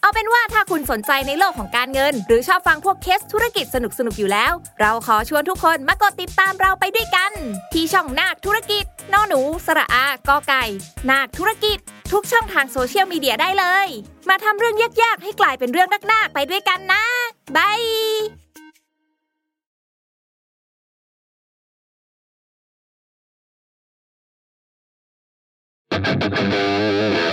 [0.00, 3.76] เอาเป็นว่าถ้าคุณสนใจในโลกของการเงิน หรือชอบฟังพวกเคสธุรกิจส
[4.06, 7.32] นุกๆอยู่แล้ว เราขอชวนทุกคนมากดติดตามเราไปด้วยกัน
[7.72, 10.64] ที่ช่องนาคธุรกิจนอหนู สระอากอไก่
[11.10, 11.78] นาคธุรกิจ
[12.12, 13.88] ทุกช่องทางโซเชียลมีเดียได้เลย
[14.28, 17.04] มาทำเรื่องยากๆ ให้กลายเป็นเรื่องนักๆไปด้วยกันนะ
[17.56, 17.80] บาย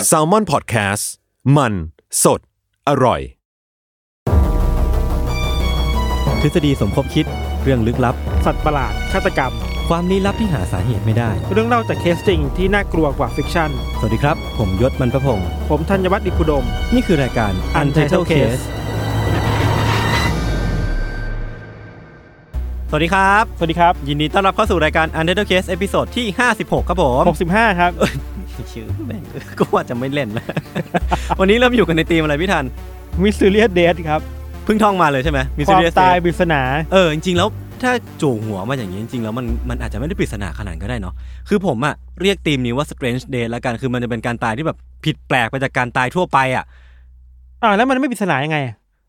[0.09, 1.05] s a l ม o n PODCAST
[1.58, 1.73] มัน
[2.23, 2.41] สด
[2.91, 3.21] อร่อย
[6.41, 7.25] ทฤษฎีสมคบคิด
[7.63, 9.53] เรื่องลึกลับ สัตว์ประหลาดฆาตกรรม
[9.89, 18.63] ความลี้ลับที่หาสาเหตุไม่ได้ เรื่องเล่าจากเคสจริงที่น่ากลัวกว่า fiction สวัสดีครับ ผมยศมันประพงศ์ผมธัญวัฒน์อิพุดม นี่คือรายการ Untitled Case
[22.95, 26.25] สวัสดีครับ สวัสดีครับ ยินดีต้อนรับเข้าสู่รายการ Untitled Case episode ที่
[26.57, 27.91] 56 ครับผม 65 ครับ
[28.73, 29.21] ชื่อแม่ง
[29.59, 30.45] ก็ว่าจะไม่เล่นนะ
[31.39, 32.66] วันนี้เริ่มอยู่กันในทีมอะไรพี่ทัน
[33.23, 34.21] มิสซิเลียเดทครับ
[34.66, 36.61] เพิ่งท่องมาเลยใช่ไหมความ Mysterious ตาย Death ปริศนา
[36.93, 37.47] เออจริงๆแล้ว
[37.83, 41.13] ถ้าจู่หัวมาอย่างนี้จริงๆแล้วมันมันอาจจะไม่ได้ปริศนาขนาดนั้นก็ได้เนาะ
[41.49, 46.66] คือผมอะเรียกทีมนี้ว่า strange day แล้วกันคือมันจะเป็นการตายที่แบบผิดแปลกไปจากการตายทั่วไปอะ
[47.63, 48.57] อ่าแล้วมันไม่ปริศนายังไง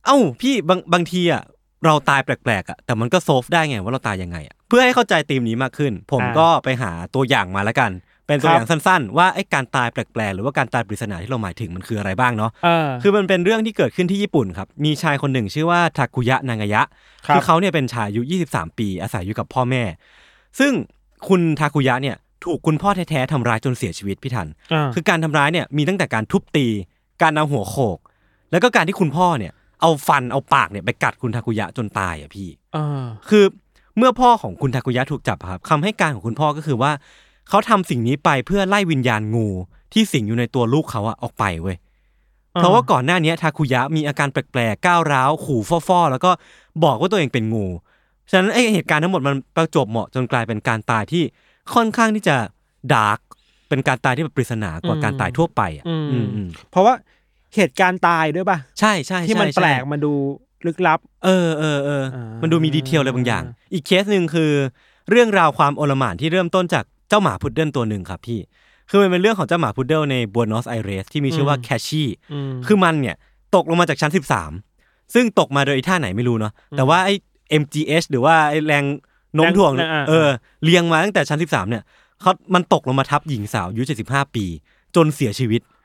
[0.04, 1.42] เอ้าพี่บางบางทีอะ
[1.86, 7.90] เราตายแปลกๆอะแต่มันก็โซฟได้ไงว่าเราตายยังไงอะเพื่อให้เข้าใจทีมนี้มากขึ้น ผมอ่าก็ไปหาตัวอย่างมาแล้วกัน
[8.26, 16.82] เป็นตัวครับอย่างสั้นๆ ว่าไอ้การตายแปลกๆ หรือว่าการตายปริศนาที่เราหมายถึงมันคืออะไรบ้างเนาะเออคือมันเป็นเรื่องที่เกิดขึ้นที่ญี่ปุ่นครับมีชายคนหนึ่งชื่อว่าทาคุยะนางายะ
[17.26, 19.82] ครับคือเขาเนี่ยเป็นชายอายุ 23 ปีอาศัยอยู่กับพ่อแม่
[20.58, 20.72] ซึ่ง
[21.28, 26.66] คุณทาคุยะเนี่ยถูกคุณพ่อแท้ๆทำร้ายจนเสียชีวิตพี่ทันอ่าคือการทำร้ายเนี่ยมีตั้งแต่การทุบตี
[27.22, 27.98] การเอาหัวโขก
[28.50, 33.44] แล้วก็การที่คุณพ่อเนี่ย เอาฟันเอาปากเนี่ยไปกัดคุณทาคุยะจนตายอะพี่เออคือ
[33.96, 36.92] เมื่อพ่อของคุณทาคุยะถูกจับอะครับคำให้การของคุณพ่อก็คือว่า
[37.48, 39.48] เขาทำสิ่งนี้ไปเพื่อไล่วิญญาณงู
[39.92, 41.76] ที่สิงอยู่ในตัวลูกเขาอะออกไปเว้ย
[42.54, 46.30] เพราะว่าก่อนหน้านี้ทาคุยะมีอาการแปลกๆก้าวร้าวขู่ฟ่อๆแล้วก็
[46.84, 47.66] บอกว่าตัวเองเป็นงู
[48.30, 51.22] ฉะนั้นไอ้เหตุการณ์ทั้งหมดมันประจวบเหมาะจนกลายเป็นการตายที่
[51.74, 52.36] ค่อนข้างที่จะ
[52.94, 53.18] dark
[53.68, 56.94] เป็นการตายที่แบบปริศนากว่าการตายทั่วไปอะอืมอืมอืมเพราะว่า
[57.56, 60.12] เหตุการณ์ตายด้วยป่ะ ใช่ใช่ที่มันใช่แปลกใช่มันดู
[60.66, 64.50] ลึกลับ เออเออเอออ่ามัมันดูมีดีเทลอะไรบางอย่าง อีกเคสหนึ่งคือ
[65.10, 68.40] เรื่องราวความอลหม่านที่เริ่มต้นจากเจ้าหมาพุดเดิ้ลตัวหนึ่งครับพี่
[68.90, 73.16] คือมันเป็นเรื่องของเจ้าหมาพุดเดิ้ลในบัวนอสไอเรสที่มีชื่อว่าแคชชี่อืมคือมันเนี่ย
[73.54, 74.12] ตกลงมาจากชั้น
[74.62, 77.14] 13 ซึ่งตกมาโดยไอ้ท่าไหนไม่รู้เนาะแต่ว่าไอ้
[77.62, 78.84] MGH หรือว่าไอ้แรง
[79.34, 80.28] โน้มถ่วงแรงอ่าเออ
[80.64, 81.82] เรียงมาตั้งแต่ชั้น 13 เนี่ย
[82.20, 84.44] เขามันตกลงมาทับหญิงสาวอายุ75 ปี
[84.96, 85.75] จนเสียชีวิตอ่า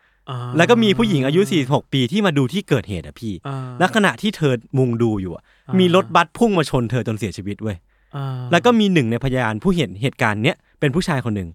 [0.58, 7.78] แล้วก็มีผู้หญิงอายุ 46 ปีที่มาดูที่เกิดเหตุอะพี่อ่าและขณะที่เธอมุงดูอยู่อะอ่ามีมีรถบัสพุ่งมาชนเธอจนเสียชีวิตเว้ย
[8.16, 11.50] อ่าแล้วก็มีหนึ่งในพยานผู้เห็นเหตุการณ์เนี้ยเป็นผู้ชายคนหนึ่ง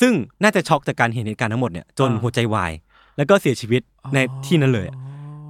[0.00, 0.12] ซึ่ง
[0.42, 2.72] น่าจะช็อกจากการเห็นเหตุการณ์ทั้งหมดเนี่ยจนหัวใจวาย
[3.16, 3.82] แล้วก็เสียชีวิต
[4.14, 4.96] ในที่นั้นเลยอะ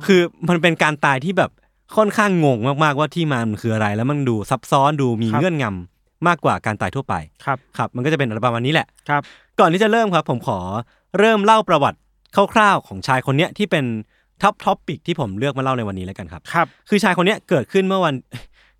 [0.06, 1.50] คือมันเป็นการตายที่แบบ
[1.96, 9.22] ค่อนข้างงงมากๆว่าที่มามันคืออะไร แล้วมันดูซับซ้อนดูมีเงื่อนงำมากกว่าการตายทั่วไปครับครับ มันก็จะเป็นอะไรประมาณนี้แหละครับ
[9.60, 10.58] ก่อนที่จะเริ่มครับ ผมขอ
[11.18, 11.98] เริ่มเล่าประวัติ
[12.54, 13.84] คร่าวๆของชายคนเนี้ยที่เป็น
[14.42, 18.14] ท็อป topic ที่ผมเลือกมาเล่าในวันนี้แล้วกันครับ ครับ คือชายคนเนี้ยเกิดขึ้นเมื่อวัน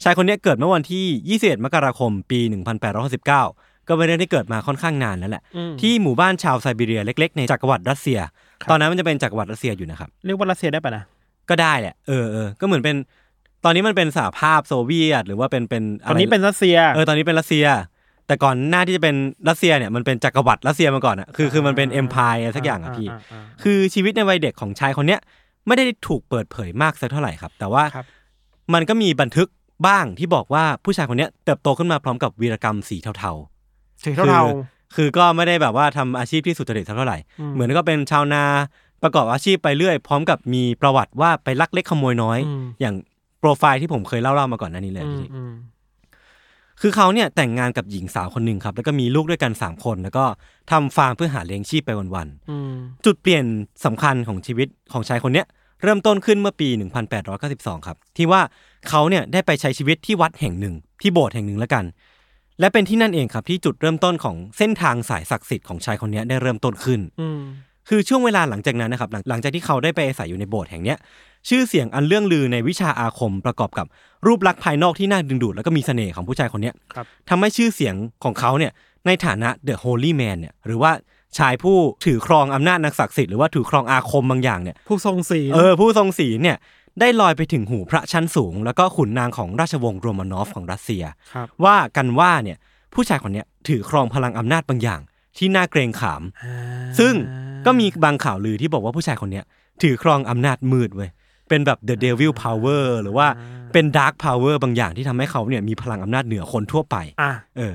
[0.05, 2.41] ชายคนเนี้ยเกิดเมื่อวันที่ 21 มกราคม ปี
[3.11, 8.19] 1869 ก็เป็นเรื่องที่เกิดมาค่อนข้างนานแล้วแหละ อืม ที่หมู่บ้านชาวไซบีเรียเล็กๆ ในจักรวรรดิรัสเซีย
[8.71, 11.05] ตอนนั้นมันจะเป็นจักรวรรดิรัสเซียอยู่นะครับ เรียกว่ารัสเซียได้ป่ะนะ
[11.51, 12.97] ก็ได้แหละ เออเออก็เหมือนเป็น
[13.65, 17.67] ตอนนี้มันเป็นสหภาพโซเวียต หรือว่าเป็นเป็นตอนนี้เป็นรัสเซีย เออ ตอนนี้เป็นรัสเซีย
[18.27, 19.15] แต่ก่อนหน้าที่จะเป็น
[19.49, 25.21] รัสเซียเนี่ยมันเป็นจักรวรรดิรัสเซียมาก่อนอะคือคือมันเป็น empire อะไรสักอย่างอะพี่อ่าคือชีวิตในวัยเด็กของชายคนเนี้ย
[25.67, 28.07] ไม่ได้ถูกเปิดเผยมากสักเท่าไหร่ครับ แต่ว่าครับ
[28.75, 29.49] มันก็มีบันทึก
[29.87, 33.33] บ้างที่บอกว่าผู้ชายคนเนี้ยเติบโตขึ้นมาพร้อมกับวีรกรรมสีเทา
[34.03, 34.45] สีๆเทาคือ
[34.95, 38.45] คือก็ไม่ได้แบบว่าทำอาชีพที่สุจริตสักเท่าไหร่อืมเหมือนก็เป็นชาวนา
[39.03, 42.95] ประกอบอาชีพไปเรื่อย พร้อมกับมีประวัติว่าไปลักเล็กขโมยน้อยอืมอย่าง
[43.39, 45.53] โปรไฟล์ที่ผมเคยเล่าๆมาก่อนหน้านี้เลยอืมพี่อืม
[46.85, 50.25] คือเขาเนี่ยแต่งงานกับหญิงสาวคนหนึ่งครับ แล้วก็มีลูกด้วยกัน 3 คน แล้วก็
[50.71, 53.45] ทำฟาร์มเพื่อหาเลี้ยงชีพไปวันอืมๆจุดเปลี่ยน
[53.85, 55.47] สำคัญของชีวิตของชายคนเนี้ย
[55.83, 56.69] เริ่มต้นขึ้นเมื่อปี
[57.29, 58.41] 1892 ครับ ที่ว่า
[58.89, 61.85] เขาเนี่ยได้ไปใช้ชีวิตที่วัดแห่งหนึ่ง ที่โบสถ์แห่งหนึ่งแล้วกัน
[62.61, 67.41] และเป็นที่นั่นเองครับที่จุดเริ่มต้นของเส้นทางสายศักดิ์สิทธิ์ของชายคนเนี้ยได้เริ่มต้นขึ้นอืม
[67.89, 70.99] คือช่วงเวลาหลังจากนั้นนะครับหลังหลังจากที่เขาได้ไปอาศัยอยู่ในโบสถ์แห่งเนี้ย
[71.49, 73.87] ชื่อเสียงอันเรื่องลือในวิชาอาคมประกอบกับ
[74.27, 77.95] รูปลักษณ์ภายนอกที่น่าดึงดูดแล้วก็มีเสน่ห์ของผู้ชายคนเนี้ยครับทำให้ชื่อเสียง
[78.25, 78.73] ของเขาเนี่ย
[79.07, 80.93] ในฐานะ The Holy Man เนี่ยหรือว่า
[81.39, 86.57] ชายผู้ถือครองอำนาจนักศักดิ์สิทธิ์หรือว่าถือครองอาคมบางอย่างเนี่ยผู้ทรงศีลเออผู้ทรงศีลเนี่ย
[87.01, 91.05] ได้ลอยไปถึงหูพระชั้นสูง แล้วก็ขุนนางของราชวงศ์โรมานอฟของรัสเซีย
[91.35, 92.59] ครับว่ากันว่าเนี่ย
[92.95, 95.01] ผู้ชายคนเนี้ยถือครองพลังอำนาจบางอย่าง
[95.39, 96.23] ที่น่าเกรงขาม
[96.99, 97.15] ซึ่ง
[97.67, 99.45] ก็มีบางข่าวลือที่บอกว่าผู้ชายคนเนี้ย
[99.83, 101.11] ถือครองอำนาจมืดเว้ย
[101.49, 103.27] เป็นแบบ the devil power หรือว่า
[103.73, 107.75] เป็น dark power บางอย่างที่ทำให้เขาเนี่ยมีพลังอำนาจเหนือคนทั่วไปอะเออ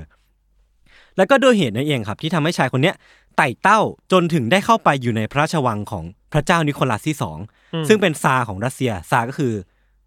[1.16, 2.94] แล้วก็ด้วยเหตุนั้นเองครับ ที่ทำให้ชายคนเนี้ย
[3.36, 3.80] ไต่เต้า
[4.12, 7.38] จนถึงได้เข้าไปอยู่ในพระราชวังของพระเจ้านิโคลัสที่สอง
[7.74, 9.52] อืมซึ่งเป็นซาร์ของรัสเซียซาร์ก็คือ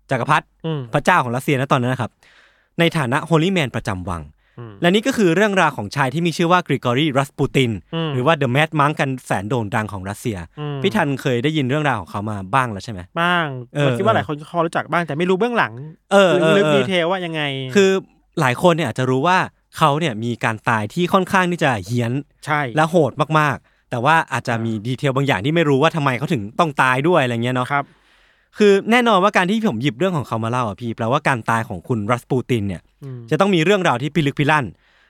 [0.10, 2.12] จักรพรรดิอืมพระเจ้าของรัสเซียนะตอนนั้นนะครับ
[2.80, 4.32] ในฐานะ holy man ประจำวังอืม
[4.82, 13.46] และนี่ก็คือเรื่องราวของชายที่มีชื่อว่ากริกอรีรัสปูตินอืมหรือว่า the mad monk อันแสนโด่งดังของรัสเซียอืมพี่ทันเคยได้ยินเรื่องราวของเขามาบ้างแล้วใช่ไหมบ้าง
[13.76, 15.74] เออผมคิดว่าหลายคนก็พอรู้จักบ้างแต่ไม่รู้เบื้องหลัง
[16.12, 17.42] เออเออลึกเออๆดีเทลว่ายังไง
[17.76, 17.92] คือ
[18.40, 19.38] หลายคนเนี่ยอาจจะรู้ว่า
[19.78, 22.12] เขาเนี่ยมีการตายที่ค่อนข้างที่จะเฮี้ยน
[22.46, 27.68] ใช่และโหดมากๆ แต่ว่าอาจจะมีดีเทลบางอย่างที่ไม่รู้ว่าทำไมเขาถึงต้องตายด้วยอะไรเงี้ยเนาะ
[28.52, 34.66] ครับคือแน่นอนว่าการที่ผมหยิบเรื่องของเขามาเล่าอะพี่แปลว่าการตายของคุณรัสปูตินเนี่ยอืมจะต้องมีเรื่องราวที่พิลึกพิลั่น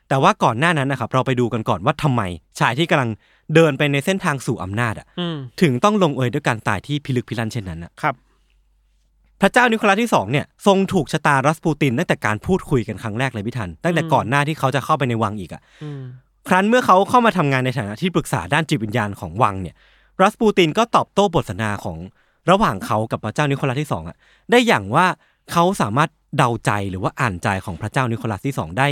[0.09, 2.21] แต่ว่าก่อนหน้านั้นนะครับเราไปดูกันก่อนว่าทำไม
[2.59, 3.09] ชายที่กำลัง
[3.55, 8.15] เดินไปในเส้นทางสู่อำนาจอะอืมถึงต้องลงเอยด้วยการตายที่พิลึกพิลั่นเช่นนั้นอะครับ
[9.41, 16.01] พระเจ้านิโคลัสที่สองเนี่ยทรงถูกชะตารัสปูตินตั้งแต่การพูดคุยกันครั้งแรกเลยพี่ทัน ตั้งแต่อืมก่อนหน้าที่เขาจะเข้าไปในวังอีกอะอืม
[16.47, 19.75] ครั้นเมื่อเขาเข้ามาทำงานในฐานะที่ปรึกษาด้านจิตวิญญาณของวังเนี่ย
[20.21, 21.97] รัสปูตินก็ตอบโต้บทสนทนาของ
[22.49, 24.17] ระหว่างเขากับพระเจ้านิโคลัสที่สองอะ
[24.51, 25.05] ได้อย่างว่า
[25.51, 28.87] เขาสามารถเดาใจหรือว่าอ่านใจของพระเจ้านิโคลัสที่สองได้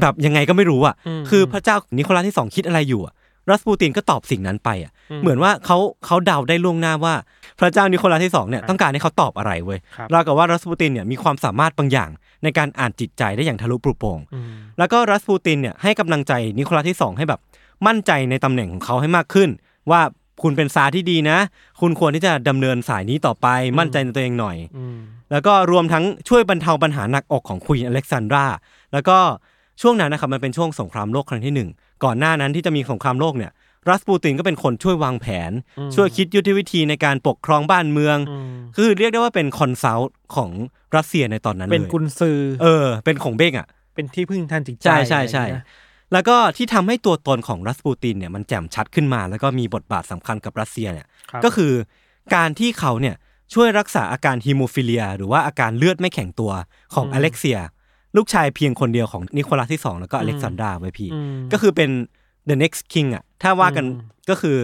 [0.00, 3.14] แบบยังไงก็ไม่รู้อะอืมคือพระเจ้านิโคลัสที่สองคิดอะไรอยู่อะ
[3.50, 7.14] รัสปูตินก็ตอบสิ่งนั้นไปอะอืมเหมือนว่าเขาเขาเดาได้ล่วงหน้าว่า
[7.60, 12.10] พระเจ้านิโคลัสที่สองเนี่ยต้องการให้เขาตอบอะไรเว้ยครับเราวกับว่ารัสปูตินเนี่ยมีความสามารถบางอย่าง
[12.44, 14.44] ในการอ่านจิตใจได้อย่างทะลุปรุโปร่งอืม
[14.78, 17.40] แล้วก็รัสปูตินเนี่ยให้กำลังใจนิโคลัสที่สองให้แบบ
[17.86, 19.48] มั่นใจในตำแหน่งของเขาให้มากขึ้น
[19.90, 20.00] ว่า
[20.42, 21.38] คุณเป็นซาร์ที่ดีนะ
[21.80, 23.46] คุณควรที่จะดำเนินสายนี้ต่อไป
[23.78, 24.98] มั่นใจในตัวเองหน่อยอืม
[25.32, 28.46] แล้วก็รวมทั้งช่วยบรรเทาปัญหาหนักอกของควีนอเล็กซานดรา
[28.92, 29.18] แล้วก็
[29.82, 31.68] ช่วงนั้นนะครับมันเป็นช่วงสงครามโลกครั้งที่หนึ่ง
[32.04, 33.52] ก่อนหน้านั้นที่จะมีสงครามโลกเนี่ย
[33.88, 35.52] รัสปูตินก็เป็นคนช่วยวางแผน
[35.94, 40.50] ช่วยคิดยุทธวิธีในการปกครองบ้านเมืองอืมคือเรียกได้ว่าเป็น consult ของ
[40.96, 45.44] รัสเซียในตอนนั้นเลยเป็นกุนซือ เออ เป็นขงเบ้งอะเป็นที่พึ่งทางจิตใจใช่ใช่ใช่
[46.12, 51.72] อะไรอย่างเงี้ยแล้วก็ที่ทำให้ตัวตนของรัสปูตินเนี่ยมันแจ่มชัดขึ้นมา แล้วก็มีบทบาทสำคัญกับรัสเซียเนี่ยครับก็คือ
[52.34, 53.16] การที่เขาเนี่ย
[53.54, 56.52] ช่วยรักษาอาการฮีโมฟิเลีย หรือว่าอาการเลือดไม่แข็งตัว
[56.94, 57.58] ของอเล็กเซย์
[58.16, 61.90] ลูกชายเพียงคนเดียวของนิโคลัสที่สองแล้วก็อเล็กซานดราไว้พี่อืมก็คือเป็น
[62.48, 64.56] the next king อะถ้าว่ากันอืมก็คือ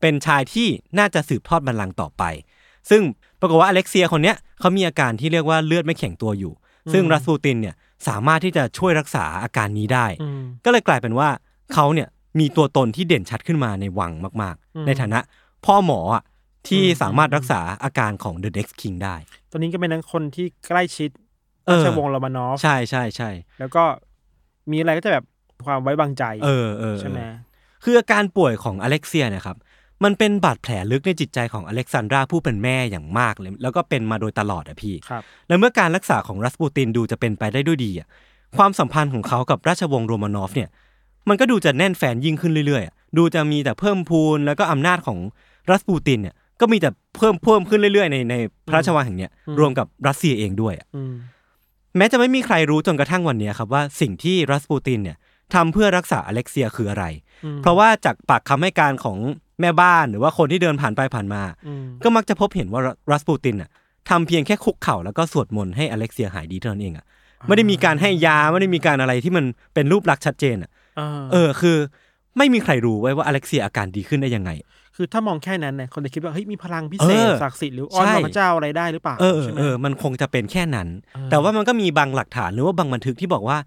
[0.00, 0.68] เป็นชายที่
[0.98, 2.22] น่าจะสืบทอดบัลลังก์ต่อไป
[2.90, 3.02] ซึ่ง
[3.40, 6.52] ปรากฏว่าอเล็กเซียคนเนี้ยเขามีอาการที่เรียกว่าเลือดไม่แข็งตัวอยู่
[6.92, 7.74] ซึ่งรัสปูตินเนี่ย
[8.08, 11.28] สามารถที่จะช่วยรักษาอาการนี้ได้อืมก็เลยกลายเป็นว่า
[11.74, 12.08] เขาเนี่ย
[12.40, 14.12] มีตัวตนที่เด่นชัดขึ้นมาในวัง
[14.42, 15.20] มากอืมๆในฐานะ
[15.64, 16.22] พ่อหมออะ
[16.68, 19.16] ที่อืมสามารถรักษาอาการของ The Next King ได้
[19.50, 21.10] ตัวนี้ก็เป็นคนที่ใกล้ชิด
[21.66, 23.30] เอราอชวงศ์โรมานอฟใช่ใช่ใช่
[23.60, 23.84] แล้วก็
[24.70, 25.24] มีอะไรก็จะแบบ
[25.64, 27.34] ความไว้วางใจ เออเออใช่ไหมเออ
[27.84, 29.56] คืออาการป่วยของอเล็กเซียเนี่ยครับ
[30.04, 38.08] มันเป็นบาดแผลลึกในจิตใจของอเล็กซานดราผู้เป็นแม่อย่างมากเลย แล้วก็เป็นมาโดยตลอดอะพี่ครับแล้วเมื่อการรักษาของรัสปูตินดูจะเป็นไปได้ด้วยดีอะ
[38.56, 40.68] ความสัมพันธ์ของเขากับราชวงศ์โรมานอฟเนี่ย
[41.28, 45.18] มันก็ดูจะแน่นแฟนยิ่งขึ้นเรื่อยๆอะดูจะมีแต่เพิ่มพูนแล้วก็อำนาจของ
[45.70, 48.34] รัสปูตินเนี่ย ก็มีแต่เพิ่มเพิ่มขึ้นเรื่อยๆ ในใน
[48.66, 51.14] พระราชวังแห่งเนี้ยอืมรวมกับรัสเซียเองด้วยอะอืม
[51.96, 55.16] แม้จะไม่มีใครรู้จนกระทั่งวันเนี้ยครับว่าสิ่งที่รัสปูตินเนี่ย
[55.54, 57.04] ทำเพื่อรักษาอเล็กเซียคืออะไร
[57.44, 59.18] อืมเพราะว่าจากปากคำให้การของ
[59.60, 62.80] แม่บ้านหรือว่าคนที่เดินผ่านไปผ่านมาอืมก็มักจะพบเห็นว่า
[63.12, 63.70] รัสปูตินอะ
[64.08, 67.04] ทำเพียงแค่คุกเข่าแล้วก็สวดมนต์ให้อเล็กเซียหายดีเท่านั้นเองอะ
[67.48, 69.44] ไม่ได้มีการให้ยาไม่ได้มีการอะไรที่มัน
[69.74, 71.76] เป็นรูปลักษณ์ชัดเจนอะอ่าเออคือ
[72.38, 74.50] ไม่มีใครรู้ไว้ว่าอเล็กเซียอาการดีขึ้นได้ยังไง
[74.96, 83.58] คือถ้ามองแค่นั้นเนี่ยคนจะคิดว่าเฮ้ยมีพลังพิเศเอษอศักดิ์สิทธิ์หรืออ้อนใช่พระเจ้าอะไรได้หรือเปล่าเออใช่ไหมเออมันคงจะเป็นแค่นั้นเออแต่ว่ามันก็มีบางหลักฐานหรือว่าบางบันทึกที่บอกว่า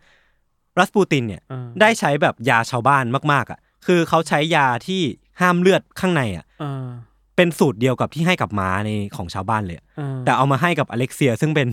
[0.79, 5.01] รัสปูตินเนี่ยเออได้ใช้แบบยาชาวบ้านมากๆอะคือเขาใช้ยาที่
[5.41, 6.85] ห้ามเลือดข้างในอะเออ
[7.35, 11.67] เป็นสูตรเดียวกับที่ให้กับม้าในของชาวบ้านเลยอะเออแต่เอามาให้กับอเล็กเซีย ซึ่งเป็น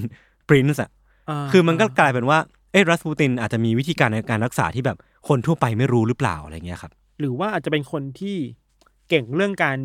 [0.49, 0.90] ปรินซ์อะ
[1.28, 2.38] เคือมันก็กลายเป็นว่า
[2.73, 4.97] เอ้รัสปูตินอาจจะมีวิธีการในการรักษาที่แบบ
[5.28, 8.37] คนทั่วไปไม่รู้หรือเปล่าอะไรเงี้ยครับ หรือว่าอาจจะเป็นคนที่
[9.09, 9.76] เก่งเรื่องการ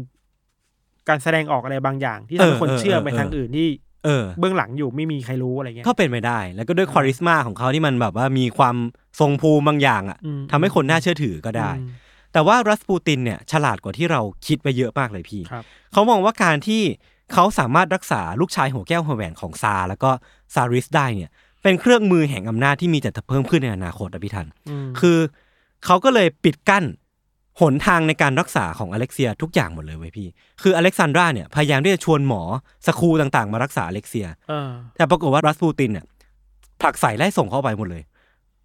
[1.09, 3.67] การแสดงออกอะไรบางอย่าง ที่ทำให้คนเออเออเชื่อเออไปทางอื่นที่
[4.05, 8.75] เออเบื้องหลังอยู่ไม่มีใครรู้อะไรเงี้ยก็เป็นไปได้ แล้วก็ด้วยคาริสมาของเขาที่มันแบบว่ามีความ
[9.19, 11.89] ทรงภูมิบางอย่างอะอืมทำให้คนน่าเชื่อถือก็ได้อืม
[12.33, 16.81] แต่ว่ารัสปูตินเนี่ยฉลาดกว่าที่เราคิดไปเยอะมากเลยพี่ครับเขามองว่าการที่
[17.33, 20.11] เขาสามารถรักษาลูกชายหัวแก้วหัวแหวนของซาแล้วก็
[20.53, 21.29] ซาริสได้เนี่ย
[21.63, 25.17] เป็นเครื่องมือแห่งอำนาจที่มีแต่จะเพิ่มขึ้นในอนาคตอะพี่ทันอืมคือ
[25.85, 26.85] เขาก็เลยปิดกั้น
[27.61, 30.27] หนทางในการรักษาของอเล็กเซียทุกอย่างหมดเลยเว้ยพี่
[30.61, 32.41] คืออเล็กซานดราเนี่ยพยายามที่จะชวนหมอ
[32.87, 36.05] สคูลต่างๆ มารักษาอเล็กเซียเออแต่ปรากฏว่ารัสปูตินเนี่ย
[36.81, 38.03] ผลักใส่ไล่ส่งเข้าไปหมดเลย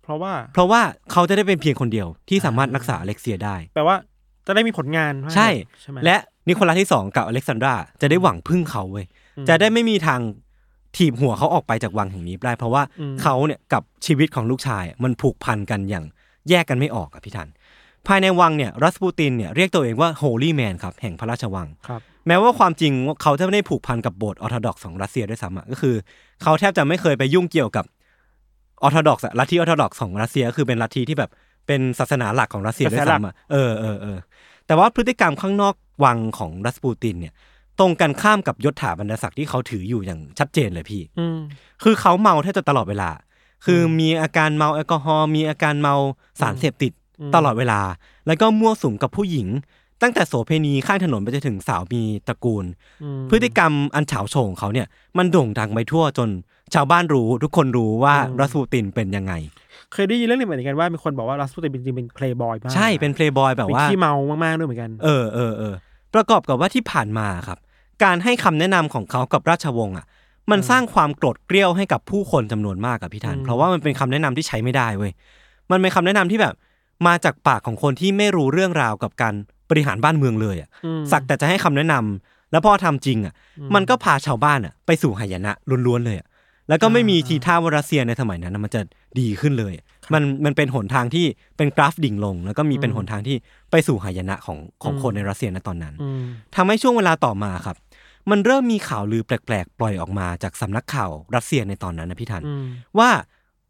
[0.05, 0.81] เพราะว่า เพราะว่า
[1.13, 3.97] เขาจะได้เป็นเพียงคนเดียวที่สามารถรักษาอเล็กเซียได้ แปลว่า
[4.47, 5.49] จะได้มีผลงานใช่
[5.83, 6.17] ใช่ไหมและ
[6.49, 9.07] นิโคลัสที่สองกับอเล็กซานดราจะได้หวังพึ่งเขาเว้ย
[9.37, 10.21] อืมจะได้ไม่มีทาง
[10.97, 16.05] ถีบหัวเขาออกไปจากวังแห่งนี้ได้เพราะว่าอืมเขาเนี่ยกับชีวิตของลูกชายอะมันผูกพันกันอย่าง
[16.49, 17.49] แยกกันไม่ออกอะพี่ทัน
[18.07, 22.93] ภายในวังเนี่ยรัสปูตินเนี่ยเรียกตัวเองว่า holy man ครับแห่งพระราชวังครับแม้ว่าความจริง
[23.23, 25.95] เขาจะไม่ได้ผูกพันกับโบสถ์ออร์โธดอกซ์ของรัสเซียด้วยซ้ำอะก็คือ
[26.43, 27.85] เขาแทบจะไม่เคยไปยุ่งเกี่ยวกับ
[28.83, 31.31] ออร์โธดอกซ์ลัทธิออร์โธดอกซ์ของรัสเซียก็คือเป็นลัทธิที่แบบ
[31.67, 34.19] เป็นศาสนาหลักของรัสเซียด้วยซ้ำอะเออเออเออ
[34.67, 37.35] แต่ว่าพฤติกรรมข้างนอกวังของรัสปูตินเนี่ย
[37.79, 41.39] ตรงกันข้ามกับยศถาบรรดาศักดิ์ที่เขาถืออยู่อย่างชัดเจนเลยพี่อืม
[41.83, 43.11] คือเขาเมาแทบจะตลอดเวลา
[43.65, 45.95] คือมีอาการเมาแอลกอฮอล์มีอาการเมา
[46.41, 47.81] สารเสพติดอืมตลอดเวลา
[48.27, 49.49] แล้วก็มั่วสุมกับผู้หญิง
[50.03, 52.65] ตั้งแต่โสเพณีข้างถนนไปจนถึงสาวมีตระกูล
[53.03, 54.87] อืมพฤติกรรมอันเฉาโฉงของเขาเนี่ย
[55.19, 56.29] มันโด่งดังไปทั่วจน
[56.75, 59.33] ชาวบ้านรู้ทุกคนรู้ว่าอืมรัสปูตินเป็นยังไง
[59.93, 64.13] เคยได้ยินเรื่องหนึงเหมือนกันว่ามีคนบอกว่ารัสปูตินจริงๆเป็นเพลย์บอยมากใช่เป็นเพลย์บอยแบบเป็นว่าขี้เมา
[64.45, 65.75] มากๆด้วยเหมือนกันเออเออเออ
[66.15, 67.59] ประกอบกับว่าที่ผ่านมาครับ
[68.05, 70.07] การให้คำแนะนำของเขากับราชวงศ์อะ
[70.51, 75.13] มันสร้างความโกรธเกรี้ยวให้กับผู้คนจำนวนมากกับพี่ทันอืมเพราะว่ามันเป็นคำแนะนำที่ใช้ไม่ได้เว้ย
[75.71, 76.55] มันเป็นคำแนะนำที่แบบ
[77.07, 79.35] มาจากปากของคนที่ไม่รู้เรื่องราวกับการ
[79.71, 83.35] บริหารบ้านเมืองเลยอะอืมสักแต่จะให้คำแนะนำแล้วพอทำจริงอะ
[83.75, 85.53] มันก็พาชาวบ้านอะไปสู่หายนะ
[85.87, 86.27] ล้วนๆเลยอะ
[86.69, 88.81] แล้วก็ไม่มีทีท่าว่ารัสเซียในสมัยนั้นนะมันจะ
[89.21, 89.73] ดีขึ้นเลย
[90.13, 93.37] มันมันเป็นหนทางที่เป็นกราฟดิ่งลง แล้วก็มีเป็นหนทางที่
[93.71, 96.23] ไปสู่หายนะของของคนในรัสเซียในตอนนั้นอืม
[96.55, 97.77] ทำให้ช่วงเวลาต่อมาครับ
[98.31, 102.67] มันเริ่มมีข่าวลือแปลกๆ ปล่อยออกมาจากสำนักข่าวรัสเซียในตอนนั้นนะพี่ทันอืม
[102.99, 103.11] ว่า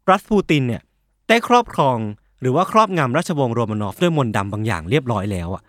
[0.09, 0.81] รัสปูตินเนี่ย
[1.29, 1.97] ได้ครอบครอง
[2.41, 5.63] หรือว่าครอบงำราชวงศ์โรมานอฟด้วยมนต์ดำบางอย่างเรียบร้อยแล้วอะ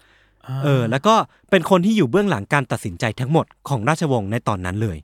[0.65, 1.15] เออ แล้วก็
[1.51, 4.99] เป็นคนที่อยู่เบื้องหลังการตัดสินใจทั้งหมดของราชวงศ์ในตอนนั้นเลย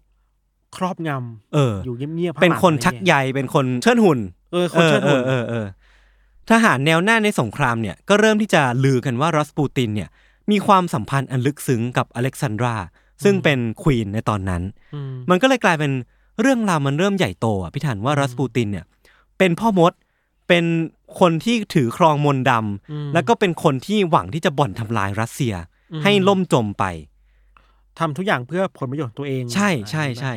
[0.77, 1.11] ครอบง
[1.55, 4.19] เออำอยู่เงียบๆเป็นคนข้างหลังชักอะไรใยเงี้ยเป็นคนเชิดหุ่น
[4.53, 5.67] เออคนเชิดหุ่นเออเออเออ
[6.51, 10.09] ทหารแนวหน้าในสงครามเนี่ยก็เริ่มที่จะลือกันว่ารัสปูตินเนี่ย
[10.51, 12.77] มีความสัมพันธ์อันลึกซึ้งกับอเล็กซานดรา
[13.25, 14.63] ซึ่งเป็นควีนในตอนนั้น
[14.95, 15.93] อืมมันก็เลยกลายเป็น
[16.41, 18.85] เรื่องราวมันเริ่มใหญ่โตอะพี่ถันว่ารัสปูตินเนี่ย
[19.39, 19.93] เป็นพ่อมด
[20.49, 20.65] เป็น
[21.21, 25.55] คนที่ถือครองมนต์ดำแล้วก็เป็นคนที่หวังที่จะบ่อนทำลายรัสเซีย
[26.05, 26.85] ให้ล่มจมไป
[27.99, 30.35] ทำทุกอย่างเพื่อผลประโยชน์ของตัวเอง ใช่ใช่ใช่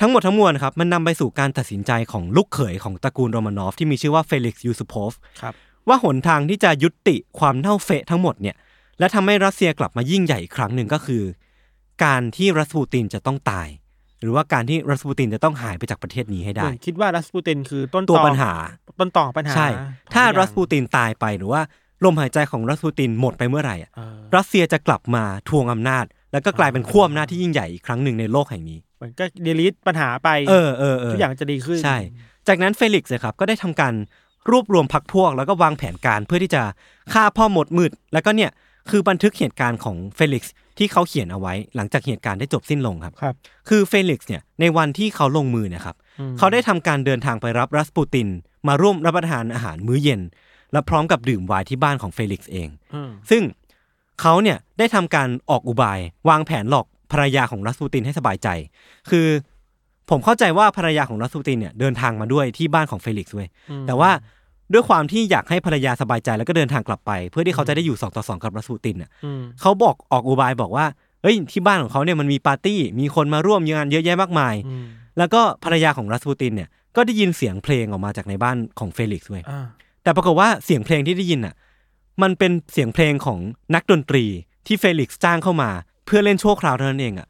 [0.00, 5.54] ทั้งหมดทั้งมวลครับมันนำไปสู่การตัดสินใจของลูกเขยของตระกูลโรมานอฟที่มีชื่อว่าเฟลิกซ์ยูสุโพฟครับ
[5.88, 8.56] ว่าหนทางที่จะยุติความเน่าเฟะทั้งหมดเนี่ย
[8.98, 11.22] และทำให้รัสเซียกลับมายิ่งใหญ่อีกครั้งหนึ่งก็คือ
[12.04, 13.68] การที่รัสปูตินจะต้องตาย
[14.22, 18.52] หรือว่าการที่รัสปูตินจะต้องหายไปจากประเทศนี้ให้เหได้มือนคิดว่ารัสปูตินคือต้นตัวอปัญหา
[19.00, 19.68] ต้นตอของปัญหาใช่
[20.14, 21.60] ถ้าของทุกอย่งรัสปูตินตายไปหรือว่า
[22.04, 31.96] ลมหายใจของรัสปูตินหมดไปเมื่อไหร่อะเออรัสเซียจะกลับมาทวงอำนาจ แล้วก็กลายเป็นขั้วอำนาจที่ยิ่งใหญ่อีกครั้งหนึ่งในโลกแห่งนี้เหมือนก็ delete ปัญหาไปเออเออเออทุกอย่างจะดีขึ้นใช่
[32.48, 33.94] จากนั้นเฟลิกซ์นะครับก็ได้ทำการ
[34.50, 36.62] รวบรวมพรรคพวกแล้วก็วางแผนการเพื่อที่จะ
[37.12, 38.50] ฆ่าพ่อมดมืด แล้วก็เนี่ย
[38.90, 43.34] คือบันทึกเหตุการณ์ของเฟลิกซ์ที่เขาเขียนเอาไว้หลังจากเหตุการณ์ได้จบสิ้นลงครับ ครับ
[43.68, 48.28] คือเฟลิกซ์เนี่ยในวันที่เขาลงมือเนี่ยนะครับอืมเขาได้ทำการเดินทางไปรับรัสปูติน
[48.68, 50.20] มาร่วมรับประทานอาหารมื้อเย็น
[50.72, 53.42] และพร้อมกับดื่มไวน์ที่บ้านของเฟลิกซ์เองอืมซึ่ง
[54.20, 58.48] เขาเนี่ยได้ทำการออกอุบาย วางแผนหลอกภรรยาของรัสปูตินให้สบายใจ
[59.10, 59.26] คือ
[60.10, 63.48] ผมเข้าใจว่าภรรยาของรัสปูตินเนี่ยเดินทางมาด้วยที่บ้านของเฟลิกซ์เว้ย
[63.86, 64.10] แต่ว่า
[64.72, 70.86] ด้วยความที่อยากให้ภรรยาสบายใจแล้วก็เดินทางกลับไป เพื่อที่เขาจะได้อยู่สองต่อสองกับรัสปูตินน่ะอืมเขาบอกออกอุบายบอกว่า
[71.22, 74.84] เฮ้ยที่บ้านของเขาเนี่ยมันมีปาร์ตี้มีคนมาร่วมงานเยอะแยะมากมายอืม
[75.18, 79.66] แล้วก็ภรรยาของรัสปูตินเนี่ยก็ได้ยินเสียงเพลงออกมาจากในบ้านของเฟลิกซ์เว้ยอ่า
[80.02, 81.54] แต่ปรากฏว่าเสียงเพลงที่ได้ยินอะ
[82.22, 83.38] มันเป็นเสียงเพลงของ
[83.74, 84.24] นักดนตรี
[84.66, 85.70] ที่เฟลิกซ์จ้างเข้ามา
[86.06, 87.28] เพื่อเล่นชั่วคราวเท่านั้นเองอะ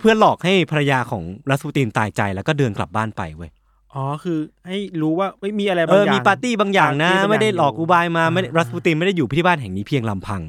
[0.00, 3.50] เพื่อหลอกให้ภรรยาของรัสปูตินตายใจแล้วก็เดินกลับบ้านไปเว้ย
[3.94, 10.42] อ๋อคือให้รู้ว่าไม่มีอะไรเอบางอย่างมีปาร์ตี้บางอย่างนะปาร์ตี้บางอย่างไม่ได้หลอกอุบายมาไม่ได้อ่ารัสปูตินไม่ได้อยู่ที่บ้านแห่งนี้เพียงลำพัง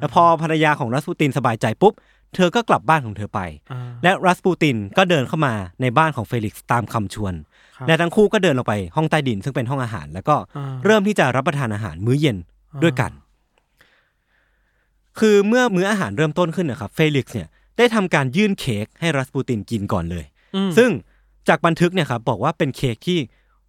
[0.00, 1.94] แล้วพอภรรยาของรัสปูตินสบายใจปุ๊บ
[2.34, 3.40] เธอก็กลับบ้านของเธอไป
[3.72, 7.34] อ่าและรัสปูตินก็เดินเข้ามาในบ้านของเฟลิกซ์ตามคำชวน
[7.76, 12.36] ครับและทั้งคู่ก็เดินลงไปห้องใต้ดินซึ่งเป็นห้องอาหาร แล้วก็อ่าเริ่มที่จะรับประทานอาหารมื้อเย็น
[12.72, 13.10] อ่าด้วยกัน
[15.20, 17.48] คือเมื่อมื้ออาหารเริ่มต้นขึ้นนะครับเฟลิกซ์เนี่ย
[17.78, 20.24] ได้ทำการยื่นเค้กให้รัสปูตินกินก่อนเลย
[20.56, 20.90] อืมซึ่ง
[21.48, 23.18] จากบันทึกเนี่ยครับบอกว่าเป็นเค้กที่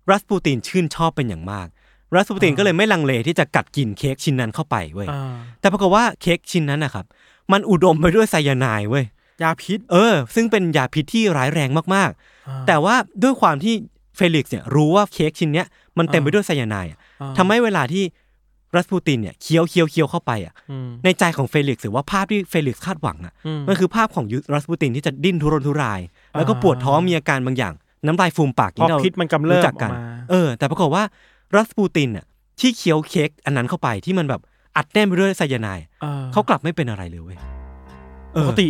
[0.10, 1.67] รัสปูตินชื่นชอบเป็นอย่างมาก
[2.15, 7.05] รัสปูตินก็เลยไม่ลังเลที่จะกัดกินเค้กชิ้นนั้นเข้าไปเว้ยอ่าแต่ปรากฏว่าเค้กชิ้นนั้นนะครับ
[7.51, 9.05] มันอุดมไปด้วยไซยาไนด์เว้ย
[9.44, 12.12] ยาพิษ เออ ซึ่งเป็นยาพิษที่ร้ายแรงมาก
[12.48, 13.74] อ่าๆแต่ว่าด้วยความที่
[14.15, 15.67] เฟลิกซ์เนี่ยรู้ว่าเค้กชิ้นเนี้ย
[15.98, 18.03] มันเต็มไปอ่าด้วยไซยาไนด์อะอ่าทำให้เวลาที่
[18.75, 26.01] รัสปูตินเนี่ยเคี้ยวเคี้ยวเคี้ยวเข้าไปอะอืมในใจของเฟลิกซ์หรือว่าภาพที่เฟลิกซ์คาดหวังอะอืมมันคือภาพของยูรัสปูตินที่จะดิ้นทุรนทุราย
[26.37, 27.73] แล้วก็ปวดท้องมีอาการบางอย่าง
[28.05, 31.03] น้ำลายฟูมปากเพราะที่เราพิษมันกำเริบรู้จักกันออกมาเออ แต่ปรากฏว่า
[31.55, 32.25] รัสปูตินอะ
[32.59, 34.41] ที่เคี้ยวเค้กอันนั้นเข้าไปที่มันแบบ
[34.77, 37.37] อัดแน่นไปด้วยไซยาไนด์อ่าเขากลับไม่เป็นอะไรเลยเว้ย
[38.33, 38.67] เออปกติ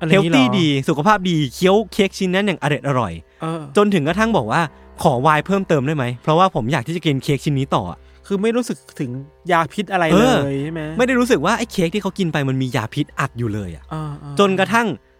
[0.00, 4.60] อะไรนี้หรอตี้ดี สุขภาพดีเคี้ยวเค้กชิ้นนั้นอย่างอร่อยอร่อยเออจนถึงกระทั่งบอกว่า
[5.02, 9.10] ขอไวน์เพิ่มเติมได้ไหม เพราะว่าผมอยากที่จะกินเค้กชิ้นนี้ต่ออะคือไม่รู้สึกถึง
[9.52, 15.13] ยาพิษอะไรเลยเออใช่ไหมไม่ได้รู้สึกว่าไอ้เค้กที่เขากินไปมันมียาพิษอัดอยู่เลยอะอ่าอ่าจนกระทั่งเ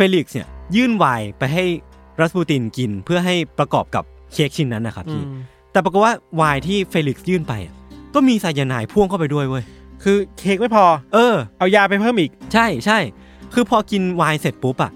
[0.00, 1.64] ฟลิกซ์เนี่ยยื่นไวน์ไปให้
[2.20, 5.26] รัสปูตินกินเพื่อให้ประกอบกับเค้กชิ้นนั้นนะครับอืมพี่
[5.72, 7.74] แต่ปรากฏว่าไวน์ที่เฟลิกซ์ยื่นไปอะ
[8.14, 9.64] ก็มีไซยาไนด์พ่วงเข้าไปด้วยเว้ย
[10.02, 12.98] คือเค้กไม่พอ เออ เอายาไปเพิ่มอีก ใช่ใช่
[13.54, 14.90] คือพอกินไวน์เสร็จปุ๊บอะ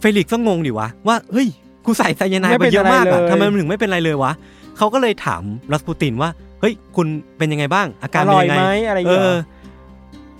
[0.00, 1.48] เฟลิกซ์ก็งงดิวะ ว่า เฮ้ย
[1.84, 4.32] กูใส่ไซยาไนด์ไปเยอะมากอะไรอะไรเลยทำไมมันถึงไม่เป็นไรเลยวะ
[4.76, 7.06] เขาก็เลยถามรัสปูตินว่า เฮ้ย คุณ
[7.38, 9.36] เป็นยังไงบ้าง อาการเป็นยังไงอร่อยไหมอะไรอย่างเงี้ยเออ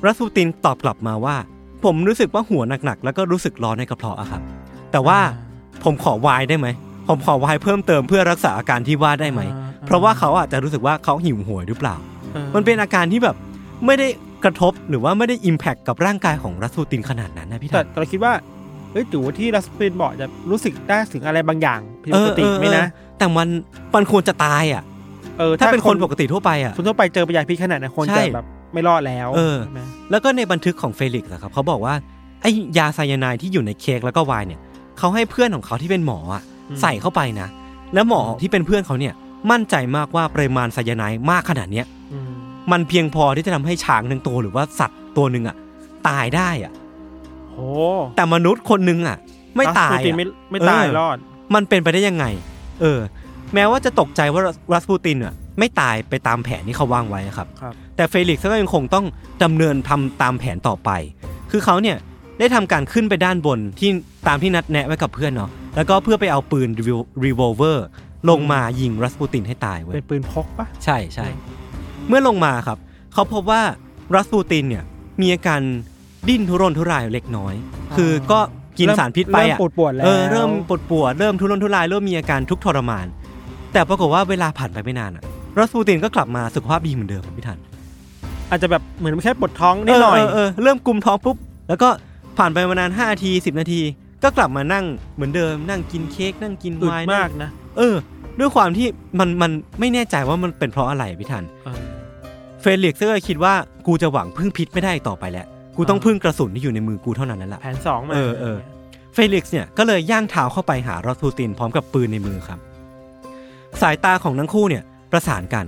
[0.06, 1.36] รัสปูตินตอบกลับมาว่า
[1.84, 4.42] ผมรู้สึกว่าหัวหนักๆ แล้วก็รู้สึกร้อนในกระเพาะอะครับ
[4.92, 5.18] แต่ว่า
[5.84, 6.68] ผมขอไวน์ได้ไหม
[7.08, 9.40] ผมขอไวน์เพิ่มเติมเพื่อรักษาอาการที่ว่าได้ไหม
[9.86, 11.96] เพราะว่าเขาอาจจะรู้สึกว่าเขาหิวโหวยหรือเปล่า
[12.36, 13.36] ออมันเป็นอาการที่แบบ
[13.86, 14.08] ไม่ได้
[14.44, 18.32] กระทบหรือว่าไม่ได้อิมแพคกับร่างกายของรัสปูตินขนาดนั้นนะพี่แต่ทันแต่เราคิดว่า
[18.92, 22.86] เอ้ยถือว่าที่รัสปินบอกจะรู้สึกได้ถึงอะไรบางอย่างผิดปกติไหมนะ
[23.18, 23.48] แต่มัน
[23.94, 24.82] มันควรจะตายอะ
[25.38, 31.94] เออถ้าเป็นคนปกติทั่วไปอะคนทั่วไปเจอยาพิษขนาดนั้นคนใช่จะแบบ ไม่รอดแล้วเออใช่ไหมแล้วก็ในบันทึกของเฟลิกซ์อะครับเขาบอกว่า
[32.42, 34.60] ไอ้ยาไซยาไนด์ที่อยู่ในเค้กแล้วก็ไวน์เนี่ย
[34.98, 36.42] เขาให้เพื่อนของเขาที่เป็นหมออะ
[36.82, 37.48] ใส่เข้าไปนะ
[37.94, 39.14] แล้วหมอที่เป็นเพื่อนเขาเนี่ย
[39.50, 42.32] มั่นใจมากว่าปริมาณไซยาไนด์มากขนาดเนี้ยอืม
[42.72, 45.56] มันเพียงพอที่จะทำให้ช้างหนึ่งตัวหรือว่าสัตว์ตัวหนึ่งอะ
[46.08, 46.72] ตายได้อะ
[47.50, 47.56] โห
[48.16, 49.16] แต่มนุษย์คนหนึ่งอะ
[49.56, 51.16] ไม่ตายรัสปูตินอะไม่ไม่ตายเออรอด
[51.54, 52.24] มันเป็นไปได้ยังไง
[52.80, 53.00] เออ
[53.54, 59.06] แม้ว่าจะตกใจว่ารัสปูตินอะ ไม่ตายไปตามแผนที่เขาวางไว้ครับครับ แต่เฟลิกซ์ก็ยังคงต้อง
[59.42, 60.90] ดำเนินทำตามแผนต่อไป
[61.50, 61.96] คือเขาเนี่ย
[62.38, 63.90] ได้ทำการขึ้นไปด้านบนที่
[64.28, 66.68] ตามที่นัดแนะไว้กับเพื่อนเนาะแล้วก็เพื่อไปเอาปืน
[67.24, 67.86] รีโวลเวอร์
[68.30, 71.26] ลงมายิงรัสปูตินให้ตายเว้ยเป็นปืนพกปะใช่ใช่
[72.08, 72.78] เมื่อลงมาครับ
[73.12, 73.62] เขาพบว่า
[74.14, 74.84] รัสปูตินเนี่ย
[75.20, 75.60] มีอาการ
[76.28, 77.54] ดิ้นทุรนทุรายเล็กน้อย
[77.96, 78.40] คือก็
[78.78, 83.06] กินสารพิษไปเริ่มอะปวดปวดๆแล้วเออเริ่มปวดปวดเริ่มทุรนทุรายเริ่มมีอาการทุกข์ทรมาน
[83.72, 85.24] แต่ปรากฏว่าเวลาผ่านไปไม่นานอะ
[85.58, 87.58] รัสปูตินก็กลับมาสุขภาพดีเหมือนเดิมพี่ทัน
[88.52, 91.36] อาจจะแบบเหมือนแค่ปวดท้องนิดหน่อยเเเเริ่มกุมท้องปุ๊บ
[91.68, 91.88] แล้วก็
[92.38, 93.80] ผ่านไปประมาณห้านาทีสิบนาที
[94.22, 94.84] ก็กลับมานั่ง
[95.14, 97.94] เหมือนเดิมนั่งกินเค้กนั่งกินอึดไวน์มากนะเออ
[98.38, 98.86] ด้วยความที่
[99.18, 101.80] มันมันไม่แน่ใจว่ามันเป็นเพราะอะไรพี่ทันเออ
[102.60, 103.54] เฟลิกซ์ก็เลยคิดว่า
[103.86, 108.58] กูจะหวังพึ่งพิษไม่ได้อีกต่อไปแล้ว กูต้องอ่าพึ่งกระสุนที่อยู่ในมือกูเท่านั้นแล้วล่ะแผนสองมาเออเออ
[109.14, 112.58] เฟลิกซ์เนี่ยก็เลยย่างเท้าเข้าไปหารัสปูตินพร้อมกับปืนในมือครับ
[113.82, 115.66] สายตาของทั้งคู่เนี่ยประสานกัน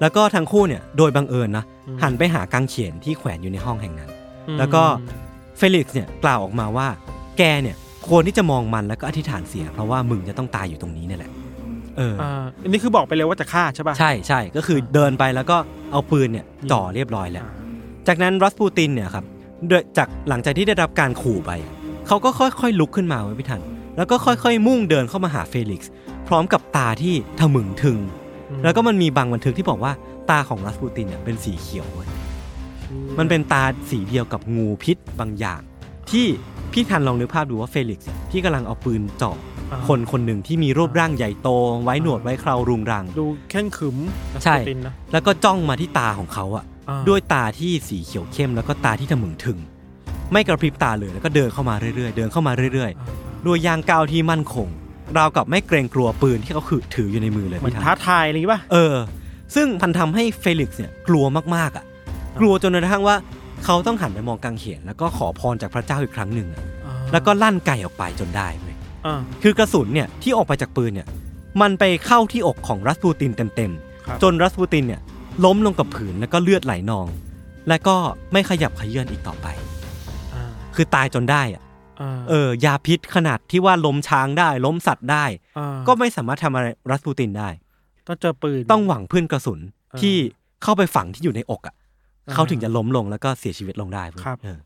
[0.00, 1.64] แล้วก็ทั้งคู่เนี่ยโดยบังเอิญนะ
[2.02, 4.10] หันไปหากางเขนที่แขวนอยู่ในห้องแห่งนั้น
[4.48, 4.82] อืมแล้วก็
[5.56, 6.88] เฟลิกซ์เนี่ยกล่าวออกมาว่า
[7.38, 7.76] แกเนี่ย
[8.08, 11.30] ควรที่จะมองมันแล้วก็อธิษฐานเสีย เพราะว่ามึงจะต้องตายอยู่ตรงนี้เนี่ยแหละ
[11.96, 15.56] เอออ่าอันนี้คือบอกไปเลยว่าจะฆ่าใช่ป่ะใช่ใช่ก็คือเดินไปแล้วก็
[15.92, 17.52] เอาปืนเนี่ยจ่อเรียบร้อยแล้วอ่า
[18.08, 19.24] จากนั้นรัสปูตินเนี่ยครับ
[19.68, 21.50] โดยจากหลังจากที่ได้รับการขู่ไป
[22.06, 23.62] เขาก็ค่อยๆลุกขึ้นมาไว้พี่ทัน
[23.96, 25.90] แล้วก็ค่อยๆ มุ่งเดินเข้ามาหาเฟลิกซ์
[26.28, 27.98] พร้อมกับตาที่ทะมึงถึง
[28.64, 29.92] แล้วก็มันมีบางบันทึกที่บอกว่า
[30.30, 32.08] ตาของรัสปูตินเนี่ยเป็นสีเขียวเว้ย
[33.18, 35.60] มันเป็นตาสีเดียวกับงูพิษบางอย่าง
[36.10, 36.26] ที่
[36.72, 39.32] พี่ทันลองนึกภาพดูว่าเฟลิกซ์ที่กำลังเอาปืนจ่อ
[39.72, 41.48] อ่าคนคนหนึ่งที่มีรูปร่างใหญ่โต
[41.84, 43.96] ไว้หนวดไว้เครารุงรัง ดูแข้งขึม
[44.44, 49.58] ใช่รัสปูตินนะแล้วก็จ้องมาที่ตาของเขาอะอ่าด้วยตาที่สีเขียวเข้มแล้วก็ตาที่ทะมึงถึง
[50.32, 54.68] ไม่กระพริบตาเลยแล้วก็เดินเข้ามาเรื่อยๆ เดินเข้ามาเรื่อยอ่าๆด้วยยางก้าวที่มั่นคง
[55.18, 58.94] ราวกับไม่เกรงกลัวปืนที่เขาถือถืออยู่ในมือเลยเหมือนพี่ท้าทันทายอะไรอย่างงี้ป่ะเออ
[59.54, 61.24] ซึ่งพันทำให้เฟลิกซ์เนี่ยกลัว
[61.56, 61.84] มากๆอะ
[62.40, 63.16] กลัวจนกระทั่งว่า
[63.64, 66.62] เขาต้องหันไปมองกางเขนแล้วก็ขอพรจากพระเจ้าอีกครั้งหนึ่งอะ
[67.12, 71.08] แล้วก็ลั่นไกออกไปจนได้เว้ย อ่า คือกระสุนเนี่ยที่ออกไปจากปืนเนี่ย
[71.60, 73.72] มันไปเข้าที่อกของรัสปูตินเต็ม
[74.06, 75.00] ครับ ๆ จนรัสปูตินเนี่ย
[75.44, 77.06] ล้มลงกับผืนแล้วก็เลือดไหลนอง
[77.68, 77.96] และก็
[78.32, 79.46] ไม่ขยับเขยื่อนอีกต่อไป
[80.34, 81.65] อ่าคือตายจนได้อะอ่า
[82.30, 87.48] เออยาพิษขนาดที่ว่าล้มช้างได้ ล้มสัตว์ได้าก็ไม่สามารถทำอะไรรัสปูตินได้
[88.06, 89.60] ต้องเจอปืน ต้องหวังพึ่งกระสุน
[89.92, 90.14] อ่าที่
[90.62, 91.74] เข้าไปฝังที่อยู่ในอกอะ
[92.28, 94.58] อ่าเขาถึงจะล้มลงแล้วก็เสียชีวิตลงได้เว้ยครับเออ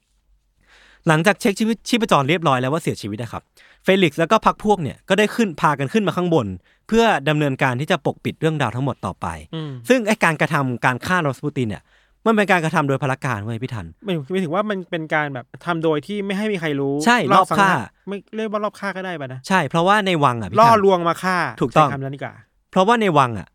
[1.08, 3.42] หลังจากเช็คชีวิตชีพจรเรียบร้อยแล้วว่าเสียชีวิตนะครับ
[3.84, 6.46] เฟลิกซ์แล้วก็พรรคพวกเนี่ยก็ได้ขึ้นพากันขึ้นมาข้างบน
[6.88, 11.82] เพื่อดำเนินการที่จะปกปิดเรื่องราวทั้งหมดต่อไปอืมซึ่งไอ้การกระทำการฆ่ารัสปูตินเนี่ย
[12.26, 22.34] มันเป็นการกระทำโดยพลการเว้ยพี่ทันไม่ไม่ถึงว่ามันเป็นการแบบทำโดยที่ไม่ให้มีใครรู้ใช่รอบสังฆ่าหารไม่เรียกว่าลอบฆ่าก็ได้ป่ะนะใช่เพราะว่าในวังอะพี่ทันล่อลวงมาฆ่าถูกต้องใช้คำนั้นดีกว่า
[22.70, 23.48] เพราะว่าในวังอะ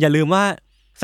[0.00, 0.44] อย่าลืมว่า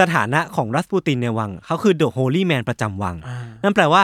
[0.00, 4.02] สถานะของรัสปูตินในวังเขาคือ the holy man ประจำวังอ่านั่นแปลว่า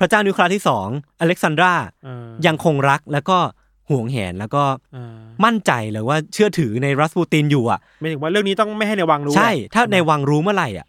[0.00, 0.88] พระเจ้านิวเคลียร์ที่สอง
[1.20, 1.74] อเล็กซานดรา
[2.06, 3.38] อ่ายังคงรักแล้วก็
[3.90, 4.62] หวงแหนแล้วก็
[4.96, 10.86] อ่ามั่นใจหรือว่าเชื่อถือในรัสปูตินอยู่อะไม่ถึงว่าเรื่องนี้ต้องไม่ให้ในวังรู้ใช่อะถ้าในวังรู้เมื่อไหร่อะ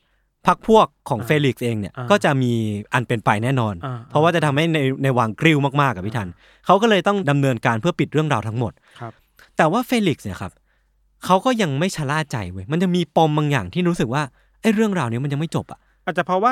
[0.47, 2.51] พรรคพวกของอ่าเฟลิกซ์เองเนี่ยอ่าก็จะมี
[2.93, 6.29] อันเป็นไปแน่นอนอ่าเพราะว่าจะทำให้ในในวังกริ้วมากๆกับพี่ทัน
[6.65, 9.13] เขาก็เลยต้องดำเนินการเพื่อปิดเรื่องราวทั้งหมดครับ
[9.57, 10.51] แต่ว่าเฟลิกซ์เนี่ยครับ
[11.25, 14.23] เขาก็ยังไม่ชะล่าใจเว้ยมันจะมีปมบางอย่างที่รู้สึกว่า
[14.61, 16.51] ไอ้เรื่องราวเนี้ยมันยังไม่จบอะอาจจะเพราะว่า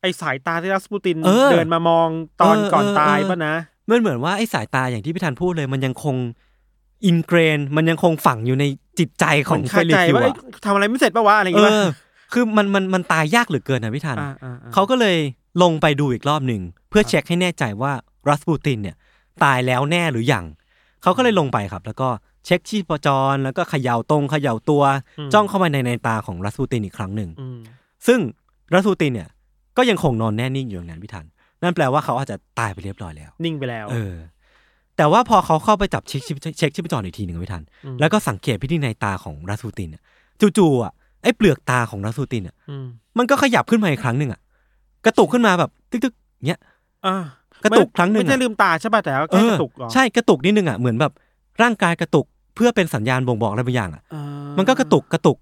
[0.00, 2.08] ไอ้สายตาที่รัสปูตินเออเดินมามอง
[2.40, 3.54] ตอนเออก่อนเออตายเออป่ะนะ
[3.90, 6.16] มันเหมือนว่าไอ้สายตาอย่างที่พี่ทันพูดเลยมันยังคง
[7.06, 8.64] ingrain มันยังคงฝังอยู่ใน
[8.98, 11.86] จิตใจของเฟลิกซ์มันคาใจอยู่ว่าเอ้ยะทำอะไรไม่เสร็จป่าวะอะไรอย่างเงี้ยเออ
[12.32, 15.16] คือมันมันมันตายยากเหลือเกินนะพี่ทันอ่าอ่าอ่าเขาก็เลย
[15.62, 17.92] ลงไปดูอีกรอบหนึ่ง เพื่อเช็คให้แน่ใจว่า
[18.28, 18.96] รัสปูตินเนี่ย
[19.44, 20.44] ตายแล้วแน่หรือยัง
[21.02, 22.08] เขาก็เลยลงไปครับ แล้วก็
[22.44, 24.82] เช็คชีพจรแล้วก็เขย่าตรงเขย่าตัว
[25.32, 27.58] จ้องเข้ามาในในตาของรัสปูตินอีกครั้งหนึ่งอืม
[28.06, 28.18] ซึ่ง
[28.74, 29.28] รัสปูตินเนี่ย
[29.76, 31.26] ก็ยังคงนอนแน่นิ่งอยู่อย่างนั้นพี่ทัน
[31.62, 34.14] นั่นแปลว่าเขาอาจจะตายไปเรียบร้อยแล้ว นิ่งไปแล้ว เออ
[34.96, 40.02] แต่ว่าพอเขาเข้าไปจับเช็คชีพเช็คชีพจรอีกทีหนึ่งอะพี่ทันอืมแล้วก็สังเกตไปที่ในตาของรัสปูตินอะ
[40.40, 42.86] จู่ๆอะไอ้เปลือกตาของรัสปูตินอะอืม
[43.18, 44.40] มันก็ขยับขึ้นมาอีกครั้งหนึ่งอะ
[45.06, 46.60] กระตุกขึ้นมาแบบ ตึกๆเนี้ย
[47.06, 47.16] อ่า
[47.64, 51.12] กระตุกครั้งหนึ่งไม่ใช่อะลืมตาใช่ป่ะแต่ว่าเอแค่อกระตุกเหรอใช่กระตุกนิดนึงอะเหมือนแบบ
[51.62, 54.22] ร่างกายกระตุกเพื่อเป็นสัญญาณบ่งบอกอะไรบางอย่างอะอ่า
[54.58, 55.36] มันก็กระตุกกระตุก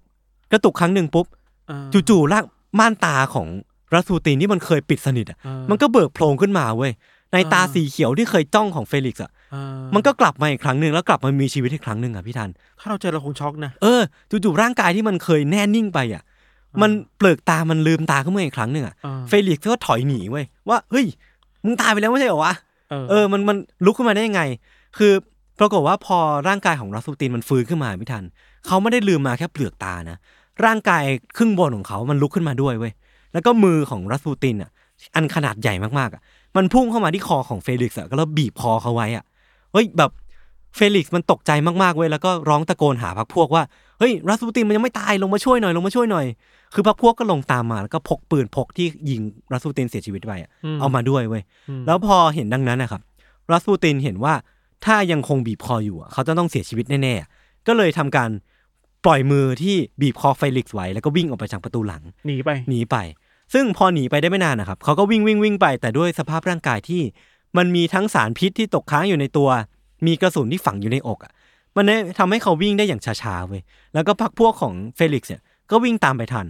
[0.51, 1.25] กระตุกครั้งหนึ่งปุ๊บ
[1.69, 2.45] อ่าจู่ๆร่าง
[2.79, 3.47] ม่านตาของ
[3.93, 6.91] รัสปูตินที่มันเคยปิดสนิทอะอ่ามันก็เบิกโพลงขึ้นมาเว้ย
[7.33, 9.34] ในตาอ่าสีเขียวที่เคยจ้องของเฟลิกซ์อะอ่า
[9.95, 16.23] มันก็กลับมาอีกครั้งหนึ่งแล้วกลับมามีชีวิตอีกครั้งหนึ่งอะพี่ทัน ถ้าเราเจอเราคงช็อกนะ เออจู่ๆร่างกายที่มันเคยแน่นิ่งไปอะ
[16.81, 21.05] มันเปลือกตามันลืมตาขึ้นมาอีกครั้งหนึ่งอะอ่าเฟลิกซ์ก็ถอยหนีเว้ยว่าเฮ้ย
[21.63, 22.53] มึงตายไปแล้วไม่ใช่เหรอวะ
[22.89, 24.41] เออเออมันมันลุกขึ้นมาได้ยังไง
[24.97, 25.13] คือ
[25.59, 28.23] ปรากฏว่าพอร่างกายของรัสปูตินมันฟื้นขึ้นมาไม่ทัน
[28.65, 30.17] เขาไม่ได้ลืมมาแค่เปลือกตานะ
[30.65, 31.03] ร่างกาย
[31.37, 32.93] ครึ่งบนของเขา มันลุกขึ้นมาด้วยเว้ย
[33.33, 34.71] แล้วก็มือของรัสปูตินอะ
[35.15, 36.21] อันขนาดใหญ่มากๆอะ
[36.57, 39.23] มันพุ่งเข้ามาที่คอของเฟลิกซ์อะก็แล้วบีบคอเขาไว้อะ
[39.75, 40.11] เฮ้ยแบบ
[40.75, 41.51] เฟลิกซ์มันตกใจ
[41.83, 43.63] มากๆเว้ยแล้วก็ร้องตะโกนหาพรรคพวกว่า
[43.99, 46.25] เฮ้ยรัสปูตินมันยังไม่ตายลงมาช่วยหน่อยลงมาช่วยหน่อย
[46.73, 51.43] คือพรรคพวกก็ลงตามมาแล้วก็พกปืนพกที่ยิงรัสปูตินเสียชีวิตไปอะเอามาด้วยเว้ย
[51.79, 53.01] มแล้วพอเห็นดังนั้นนะครับ
[53.51, 54.33] รัสปูตินเห็นว่า
[54.85, 58.29] ถ้ายังคงบีบคออยู่อะเขาจะต้องเสียชีวิตแน่ๆก็เลยทำการ
[59.05, 62.97] ปล่อยมือที่บีบคอเฟลิกซ์ไว้แล้วก็วิ่งออกไปทางประตูหลังหนีไปหนีไป
[63.53, 67.01] ซึ่งพอหนีไปได้ไม่นานนะครับเขาก็วิ่งวิ่งวิ่งไปแต่ด้วยสภาพร่างกายที่
[67.57, 69.49] มันมีทั้งสารพิษที่ตกค้างอยู่ในตัว
[70.07, 71.33] มีกระสุนที่ฝังอยู่ในอกอะ
[71.75, 73.61] มันเลยทำให้เขาวิ่งได้อย่างช้าๆเว้ย
[73.93, 75.41] แล้วก็พรรคพวกของเฟลิกซ์เนี่ย
[75.71, 76.47] ก็วิ่งตามไปทัน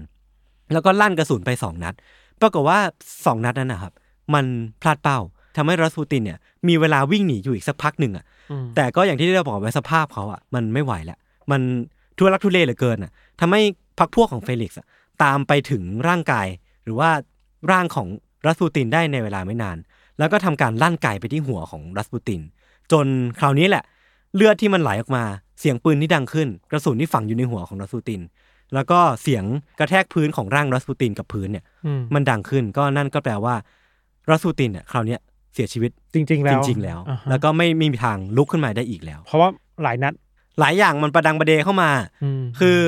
[0.73, 1.93] แล้วก็ลั่นกระสุนไปสองนัด
[2.41, 2.79] ปรากฏว่า
[3.25, 3.93] สองนัดนั้นนะครับ
[4.33, 4.45] มัน
[4.81, 5.19] พลาดเป้า
[5.55, 11.17] ทำให้รัสปูตินเนี่ย มีเวลาวิ่งหนีอยู่อีกสักพักหนึ่งอะอืมแต่ก็อย่างที่ได้บอกไว้สภาพเขาอะมันไม่ไหวแล้ว
[11.51, 11.61] มัน
[12.17, 13.61] ทุรักทุเลเหลือเกินอะทำให้
[13.99, 14.87] พรรคพวกของเฟลิกซ์อะ
[15.23, 16.47] ตามไปถึงร่างกาย
[16.83, 17.09] หรือว่า
[17.71, 18.07] ร่างของ
[18.45, 19.77] รัสปูตินได้ในเวลาไม่นาน
[20.19, 22.41] แล้วก็ทำการลั่นไกไปที่หัวของรัสปูติน
[22.91, 23.05] จน
[23.39, 23.83] คราวนี้แหละ
[24.35, 25.23] เลือดที่มันไหลออกมา
[25.59, 28.21] เสียงปืนที่ดังขึ้น กระสุนที่ฝังอยู่ในหัวของรัสปูติน
[28.73, 29.43] แล้วก็เสียง
[29.79, 33.55] กระแทกพื้นของร่างรัสปูตินกับพื้นเนี่ยอืมมันดังขึ้นก็นั่นก็แปลว่า
[34.29, 35.19] รัสปูตินเนี่ยคราวเนี้ย
[35.53, 39.49] เสียชีวิตจริง ๆ แล้จวริงๆแล้วอ่าฮะแล้วก็ไม่ไม่มีทางลุกขึ้นมาได้อีกแล้ว เพราะว่า
[39.83, 40.13] หลายนัด
[40.59, 41.91] หลายอย่างมันประดังประเดเข้ามา
[42.23, 42.79] อืมคือ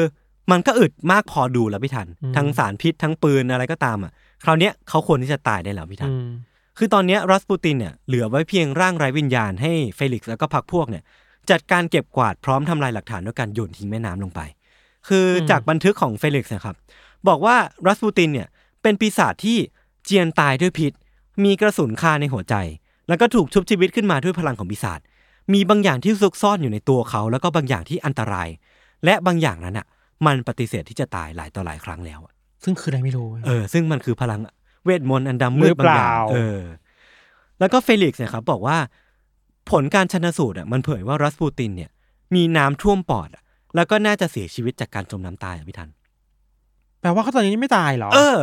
[0.52, 4.12] มันก็อึดมากพอดูแล้วพี่ทันอืมทั้งสารพิษทั้งปืนอะไรก็ตามอะ
[4.44, 6.30] คราวเนี้ยเขาควรที่จะตายได้แล้วพี่ทันอืม
[6.78, 11.04] คือตอนเนี้ยรัสปูตินเนี่ยเหลือไว้เพียงร่างไร้วิญญาณให้เฟลิกซ์แล้วก็พรรคพวกเนี่ย
[11.50, 14.42] จัดการเก็บกวาดพร้อมทำลายหลักฐานด้วยการโยนทิ้งแม่น้ำลงไป
[15.08, 16.76] คืออมจากบันทึกของเฟลิกซ์นะครับ
[17.28, 17.56] บอกว่า
[17.88, 18.48] รัสปูตินเนี่ย
[18.82, 19.58] เป็นปีศาจที่
[20.06, 20.94] เจียนตายด้วยพิษ
[21.44, 22.56] มีกระสุนคาในหัวใจ
[23.08, 25.00] แล้วก็ถูกชุบชีวิตขึ้นมาด้วยพลังของปีศาจ
[25.54, 28.50] มีบางอย่างที่ซุกซ่อนอยู่ในตัวเขา แล้วก็บางอย่างที่อันตราย
[29.06, 29.86] และบางอย่างนั้นอะ
[30.26, 34.40] มันปฏิเสธที่จะตายหลายต่อหลายครั้งแล้วอะซึ่งคืออะไรไม่รู้เออซึ่งมันคือพลัง
[34.88, 36.62] เวทมนต์อันดำมืดบางอย่างหรือเปล่าเออ
[37.60, 38.78] แล้วก็เฟลิกซ์เนี่ยครับบอกว่า
[39.72, 41.92] ผลการชนสูตรอะมันเผยว่ารัสปูตินเนี่ย
[42.36, 43.44] มีน้ำท่วมปอดอะ
[43.76, 45.90] แล้วก็น่าจะเสียชีวิตจากการจมน้ำตายอะพี่ทัน
[47.02, 48.38] แปลว่าเขาตอนนี้ยังไม่ตายเหรอ เออ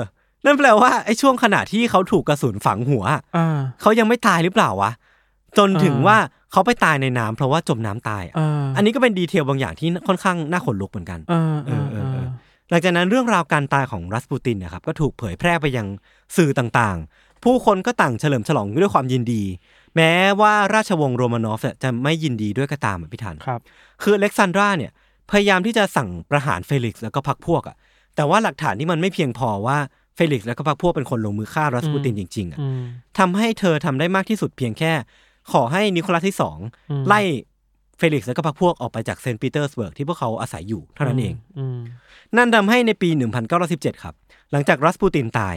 [0.45, 4.91] นั่นแปลว่าไอ้ช่วงขณะที่เขาถูกกระสุนฝังหัวอะอ่าเขายังไม่ตายหรือเปล่าวะ
[5.59, 6.19] จนถึงอ่าว่า
[6.53, 12.29] เขาไปตายในน้ำเพราะว่าจมน้ำตายอะอ่าอันนี้ก็เป็น detail บางอย่างที่ค่อนข้างน่าขนลุกเหมือนกันอ่าเออเออเออ
[12.71, 15.87] หลังจากนั้นเรื่องราวการตายของรัสปูตินเนี่ยนะครับก็ถูกเผยแพร่ไปยัง
[16.37, 19.43] สื่อต่างๆ ผู้คนก็ต่างเฉลิมฉลองด้วยความยินดี
[19.97, 23.61] แม้ว่าราชวงศ์โรมานอฟเนี่ยจะไม่ยินดีด้วยก็ตามอะพี่ทันครับ
[24.03, 24.93] คืออเล็กซานดราเนี่ย
[25.31, 27.77] พยายามที่จะสั่งประหารเฟลิกซ์แล้วก็พรรคพวกอะ
[28.17, 29.79] แต่ว่าหลักฐานที่มันไม่เพียงพอว่า
[30.15, 32.81] เฟลิกซ์แล้วก็พรรคพวกเป็นคนลงมือฆ่ารัสปูตินจริงๆอะอืม
[33.19, 34.93] ทำให้เธอทำได้มากที่สุดเพียงแค่
[35.53, 36.59] ขอให้นิโคลัสที่สอง
[36.91, 37.21] อืมไล่
[37.99, 41.79] เฟลิกซ์และก็พรรคพวกออกไปจากเซนต์ปีเตอร์สเบิร์กที่พวกเขาอาศัยอยู่เท่านั้นเองอืม
[42.37, 43.09] นั่นทำให้ในปี
[43.57, 44.15] 1917 ครับ
[44.53, 45.57] หลังจากรัสปูตินตาย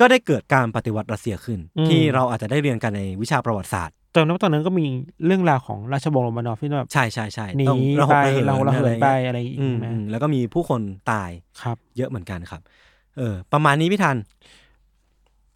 [0.00, 1.58] ก็ได้เกิดการปฏิวัติรัสเซียขึ้น
[1.88, 4.86] ที่เราอาจจะได้เรียนกันในวิชาประวัติศาสตร์ตอนนั้นตอนนั้นก็มี
[5.26, 10.80] เรื่องราวของราชวงศ์โรมานอฟที่แบบใช่ใช่ใช่หนีต้องระหไปกระเหินเราระเหินไปอะอะไรอย่างอืงี้มใช่ไหมอืแล้วก็มีผู้คน
[11.10, 11.30] ตาย
[11.62, 12.60] ครับ เยอะเหมือนกันครับ
[13.18, 14.16] เออ ประมาณนี้พี่ทัน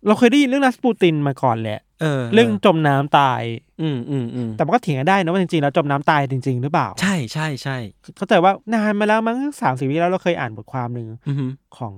[0.06, 3.42] เราเคยได้ยินเรื่องรัสปูตินมาก่อนแหละเออเรื่องจมน้ำตาย
[3.82, 7.76] อืมอืมอืมแต่มันก็เถียงกันได้นะว่าจริงๆแล้วจมน้ำตายจริง ๆ หรือเปล่า ใช่ใช่ใช่
[8.16, 11.36] เข้าใจว่านานมาแล้วมั้งสามสี่ปีแล้วเราเคยอ่านบทความหนึ่งอืม
[11.76, 11.92] ของ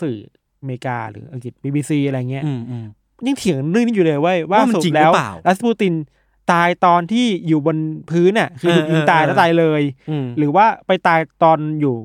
[0.00, 0.18] สื่อ
[0.60, 2.84] อเมริกาหรืออังกฤษ BBC อะไรเงี้ยอืมอืม
[3.26, 5.94] ยังเถียงเรื่องนี้อยู่เลยเว้ยว่าว่ามันสุดจริงแล้วหรือเปล่ารัสปูติน
[6.52, 7.76] ตายตอนที่อยู่บน
[8.10, 11.96] พื้นน่ะ คือถูกยิงเออเออตายเออแล้วตายเลยอืมหรือว่าไปตายตอนอยู่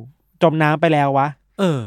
[0.43, 1.27] จมน้ำไปแล้ววะ
[1.59, 1.79] เออ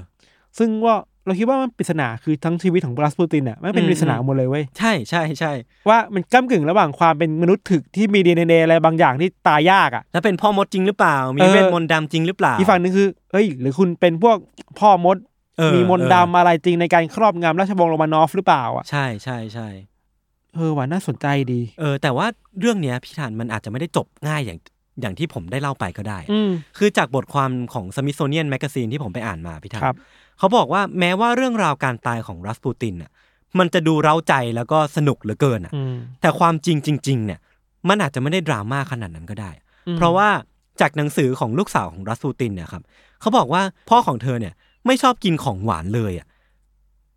[0.59, 0.97] ซึ่งว่า
[1.31, 5.53] เราคิดว่ามันปริศนาคือทั้งชีวิตของรัสปูตินอะมันเป็นอืมปริศนาหมดเลยเว้ยใช่ใช่ใช่
[5.89, 14.37] ว่ามันก้ากึ่งระหว่างความเป็นมนุษย์ถึกที่มีดีเอ็นเออะไรบางอย่างที่ตายยากอะแล้วเป็นพ่อมดจริงหรือเปล่า มีเออเวทมนต์ดำจริงหรือเปล่าอีกฝั่งหนึงคือเอ้ย หรือคุณเป็นพวก
[14.81, 15.17] พ่อมด
[15.59, 19.69] เออมีมนต์ดำอะไรจริงในการครอบงำราชวงศ์โรมานอฟหรือเปล่าอะใช่ใช่ใช่
[20.55, 22.27] เออว่าน่าสนใจดีเออ แต่ว่า
[22.61, 24.59] เรื่องเนี้ยพี่ทันมันอาจจะไม่ได้จบง่ายอย่าง
[25.01, 29.97] อย่างที่ผมได้เล่าไปก็ได้อืมคือจากบทความของ Smithsonian Magazine ที่ผมไปอ่านมาพี่ทันครับ
[30.41, 33.11] เขาบอกว่าแม้ว่าเรื่องราวการตายของรัสปูตินน่ะ
[33.59, 37.41] มันจะดูเร้าใจแล้วก็สนุกเหลือเกินอะอืมแต่ความจริงจริง ๆ เนี่ย
[37.89, 39.51] มันอาจจะไม่ได้ดราม่าขนาดนั้นก็ได้
[39.89, 40.29] อืมเพราะว่า
[40.81, 42.83] จากหนังสือของลูกสาวของรัสปูตินเนี่ยครับ
[43.21, 44.55] เขาบอกว่าพ่อของเธอเนี่ย
[44.87, 46.27] ไม่ชอบกินของหวานเลยอะ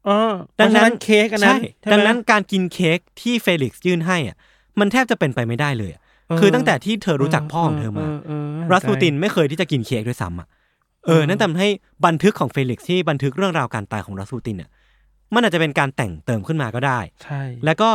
[0.05, 4.37] เออดังนั้นเพราะฉะนั้นเค้กอันนั้นใช่ใช่ไหมดังนั้นการกินเค้กที่เฟลิกซ์ยื่นให้อะ
[4.79, 6.01] มันแทบจะเป็นไปไม่ได้เลยอะ
[6.39, 10.47] คือตั้งแต่ที่เธอรู้จักพ่อของเธอมาเออรัสปูตินไม่เคยที่จะกินเค้กด้วยซ้ำอะ
[11.05, 11.67] เออนั่นทำให้
[12.05, 14.69] บันทึกของเฟลิกซ์ที่บันทึกเรื่องราวการตายของรัสปูตินเนี่ย
[15.33, 17.89] มันอาจจะเป็นการแต่งเติมขึ้นมาก็ได้ ใช่ แล้วก็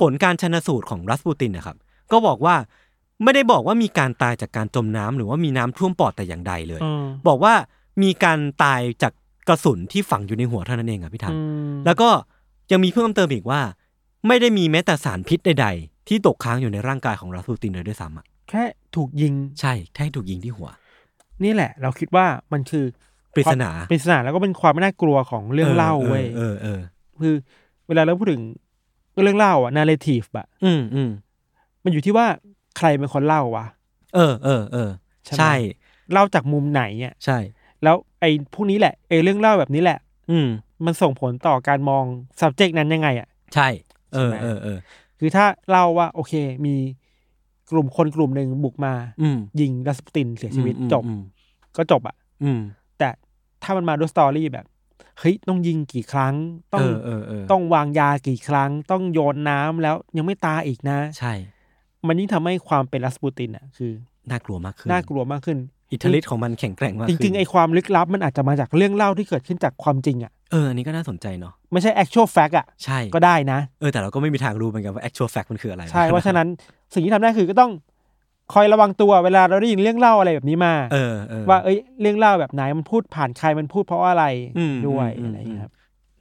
[0.00, 1.76] ผลการชันสูตรของรัสปูตินนะครับ
[2.12, 2.56] ก็บอกว่า
[3.22, 7.54] ไม่ได้บอกว่ามีการตายจากการจมน้ำหรือว่ามีน้ำท่วมปอดแต่อย่างใดเลยเออบอกว่า
[8.02, 9.12] มีการตายจาก
[9.48, 11.38] กระสุนที่ฝังอยู่ในหัวเท่านั้นเองอะพี่ทันอืม
[11.72, 12.08] มแล้วก็
[12.70, 13.60] ยังมีเพิ่มเติมอีกว่า
[14.26, 18.64] ไม่ได้มีแม้แต่สารพิษใด ๆ ที่ตกค้างอยู่ในร่างกายของรัสปูตินเลยด้วยซ้ำอะแค่
[18.96, 20.70] ถูกยิง ใช่ แค่ถูกยิงที่หัว
[21.44, 22.84] นี่แหละ เราคิดว่ามันคือ
[23.34, 26.80] ปริศนาปริศนาแล้วก็เป็นความน่ากลัวของเรื่องเล่าเว้ยเออเออ
[27.22, 27.34] คือ
[27.88, 28.42] เวลาเราพูดถึง
[29.22, 31.10] เรื่องเล่าอะนาเรทีฟอะอืมอืม
[31.84, 32.26] มันอยู่ที่ว่า
[32.78, 33.66] ใครเป็นคนเล่าวะ
[34.14, 34.90] เออเออเออ
[35.24, 35.54] ใช่ไหมใช่
[36.12, 37.38] เล่าจากมุมไหนอะใช่
[37.82, 39.98] แล้วไอ้พวกนี้แหละไอ้เรื่องเล่าแบบนี้แหละ
[40.30, 40.48] อืม
[40.84, 42.04] มันส่งผลต่อการมอง
[42.40, 43.68] subject นั้นยังไงอะใช่
[44.14, 44.78] เออใช่ไหมเออเออ
[45.18, 46.32] คือถ้าเล่าว่า โอเค
[46.66, 46.80] มีก
[47.76, 51.20] ลุ่มคนกลุ่มหนึ่งบุกมาอืม ยิงรัสปูตินเสียชีวิตอืมจบ อืม
[51.76, 52.60] ก็จบอะอืม
[52.98, 53.08] แต่
[53.62, 54.66] ถ้ามันมาด้วยสตอรี่แบบ
[55.18, 56.34] เฮ้ยต้องยิงกี่ครั้ง
[56.74, 61.32] ต้อเองอเออเออต้องวางยากี่ครั้ง ต้องโยนน้ำแล้วยังไม่ตายอีกนะ ใช่
[62.06, 63.92] มันยิ่งทำให้ความเป็นรัสปูตินอะคือ
[64.30, 65.58] น่ากลัวมากขึ้นน่ากลัวมากขึ้น
[65.94, 76.46] อิทธิฤทธิ์ของมันแข็งแกร่งมากจขึ้นริงๆ ไอ้ความลึกลับมันอาจจะมาจากเรื่องเล่าที่เกิดขึ้นจากความจริงอะเอออันนี้ก็น่าสนใจเนาะไม่ใช่ actual fact อะใช่ก็ได้นะเออแต่เราก็ไม่มีทางรู้เหมือนกันว่า actual fact มันคืออะไรใช่เพราะฉะนั้น
[76.94, 77.72] สิ่งที่ทำได้คือก็ต้อง
[78.54, 84.24] คอยระวังตัวเวลาเราได้ยินเรื่องเล่าอะไรแบบนี้มาเออเออว่าเอ้ยเรื่องเล่าแบบไหนมันพูดผ่านใครมันพูดเพราะอะไร
[84.58, 85.72] อืมด้วยอืมอะไรอย่างเงี้ยครับ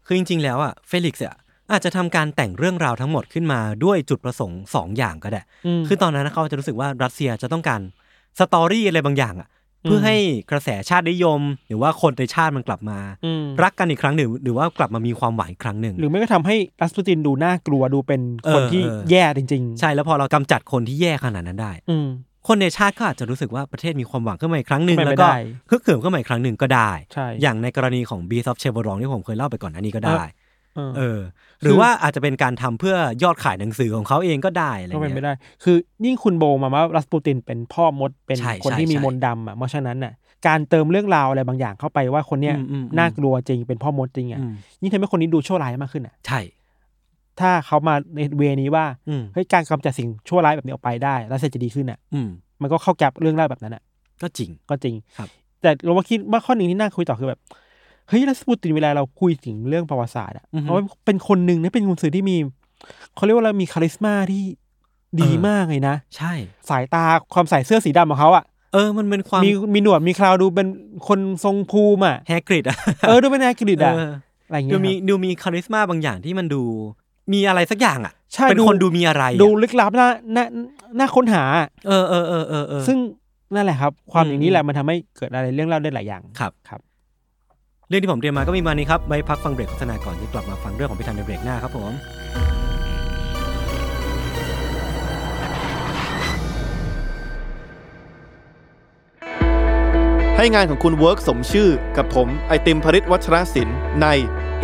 [0.05, 1.35] คือจริง ๆ แล้วอะเฟลิกซ์อะ
[1.71, 7.81] อาจจะทำการแต่งเรื่องราวทั้งหมดขึ้นมาด้วยจุดประสงค์สองอย่างก็ได้อืมคือตอนนั้นเขาจะรู้สึกว่ารัสเซียจะต้องการ
[8.39, 9.47] story อะไรบางอย่างอะ
[9.83, 10.15] เพื่อให้
[10.51, 22.07] กระแสชาตินิยม หรือว่าคนในชาติมันกลับมารักกันอีกครั้งหนึ่ง หรือว่ากลับมามีความหวังอีกครั้งหนึ่ง หรือไม่ก็ทำให้รัสปูตินดูน่ากลัวดูเป็นคนเออที่เออแย่จริงใช่แล้วพอเรากำจัดคนที่แย่ขนาดนั้นได้ๆอืม
[22.47, 25.37] คนในชาติก็อาจจะรู้สึกว่าประเทศมีความหวังขึ้นมาอีกครั้งหนึ่งเป็นไปแล้วก็ได้
[25.69, 30.13] ฮึกเหิมขึ้นมาอีกครั้งหนึ่งก็ได้ใช่อย่างในกรณีของ b ีซอฟเชเวอรองที่ผมเคยเล่าไปก่อนอันนี้ก็ได้
[30.75, 31.19] เออเออ
[31.61, 35.33] หรือว่าอาจจะเป็นการทำเพื่อยอดขายหนังสือของเขาเองก็ได้อะไรก็เป็นไปเงี้ยได้
[35.63, 40.13] คือยิ่งคุณโบมาว่ารัสปูตินเป็นพ่อมดเป็นใช่คนที่ใช่มีใช่มนต์ดำอะเพราะฉะนั้นน่ะ
[40.47, 46.39] การเติมเรื่องราวอะไรบางอย่างเข้าไปว่าคนเนี้ยอืมอืมอืมน่ากลัวจริงเป็นพ่อมดจริงอะอืมยิ่งทำให้คนนี้ดูชั่วร้ายมากขึ้นอะ ใช่
[47.39, 52.27] ถ้าเขามาในเวนี้ว่าอืมเฮ้ยการกำจัดสิ่งชั่วร้ายแบบนี้ออกไปได้ แล้วเศรษฐจะดีขึ้นอะอืม
[52.61, 53.83] มันก็เข้าแก็บเรื่องเล่าแบบนั้นอะ
[54.21, 55.29] ก็จริงก็จริงครับ
[55.61, 57.39] แต่เราว่าคิดว่าข้อหนึ่งที่น่าคุยต่อคือแบบ
[58.09, 62.37] เฮ้ยรัสปูตินเวลาเราคุยถึงเรื่องประวัติศาสตร์อะเพราะว่าเป็นคนหนึ่งนะเป็นคนสื่อที่มี
[63.15, 64.43] เขาเรียกว่าเรามี charisma ที่
[65.21, 66.33] ดีมากเลยนะ ใช่
[66.69, 70.67] สายตาความใส่เสื้อสีดำของเขาอะเออ มันเป็นความมีมีหนวดมีเคราวดูเป็น
[71.07, 74.11] คนทรงภูมิอะแฮกริดอะเออดูเป็นแฮกริดอะเออ
[74.47, 76.63] อะไรอย่างดูเงี้ยมีครับดูมี charisma บางอย่างที่มันดู
[77.33, 80.45] มีอะไรสักอย่างอะใช่เป็นดูคนดูมีอะไรอะดูลึกลับน่าน่า
[80.99, 81.43] น่าค้นหา
[81.87, 82.97] เออเออเออเออเออซึ่ง
[83.55, 91.91] นั่นแหละครับ ความอืมอย่างนี้แหละมันทำให้เกิดอะไรเรื่องเล่าได้หลายอย่างครับครับเรื่องที่ผมเตรียมมาก็มีมานี้ครับไว้พักฟังเบรกโฆษณาก่อนที่กลับมาฟังเรื่องของพี่ทันในเบรกหน้าครับผม
[100.37, 104.07] ให้งานของคุณ work สมชื่อกับผม ไอติม พริษฐ์ วัชรสินธุ ใน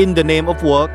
[0.04, 0.94] In the Name of Work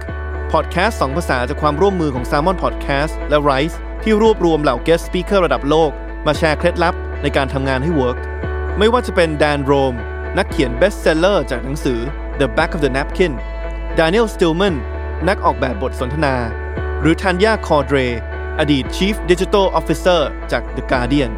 [0.52, 5.90] พอดแคสต์สองภาษาจากความร่วมมือของ Salmon Podcast และ Rise ที่รวบรวมเหล่า guest speaker ระดับโลก
[6.26, 8.18] มาแชร์เคล็ดลับในการทำงานให้ work
[8.78, 9.94] ไม่ว่าจะเป็น Dan Roam
[10.38, 12.00] นักเขียน bestseller จากหนังสือ
[12.40, 13.32] The Back of the Napkin
[13.98, 14.76] Daniel Stillman
[15.28, 16.34] นักออกแบบบทสนทนา
[17.00, 17.98] หรือ Tanya Cordrey
[18.58, 20.20] อดีต Chief Digital Officer
[20.52, 21.32] จาก The Guardian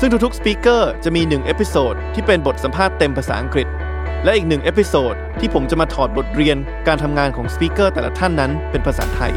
[0.00, 3.68] ซึ่งทุกๆ speaker จะมี1 episode ที่เป็นบทสัมภาษณ์เต็มภาษาอังกฤษ
[4.24, 9.32] และอีกหนึ่ง episode ที่ผมจะมาถอดบทเรียนการทำงานของ speaker แต่ละท่านนั้นเป็นภาษาไทย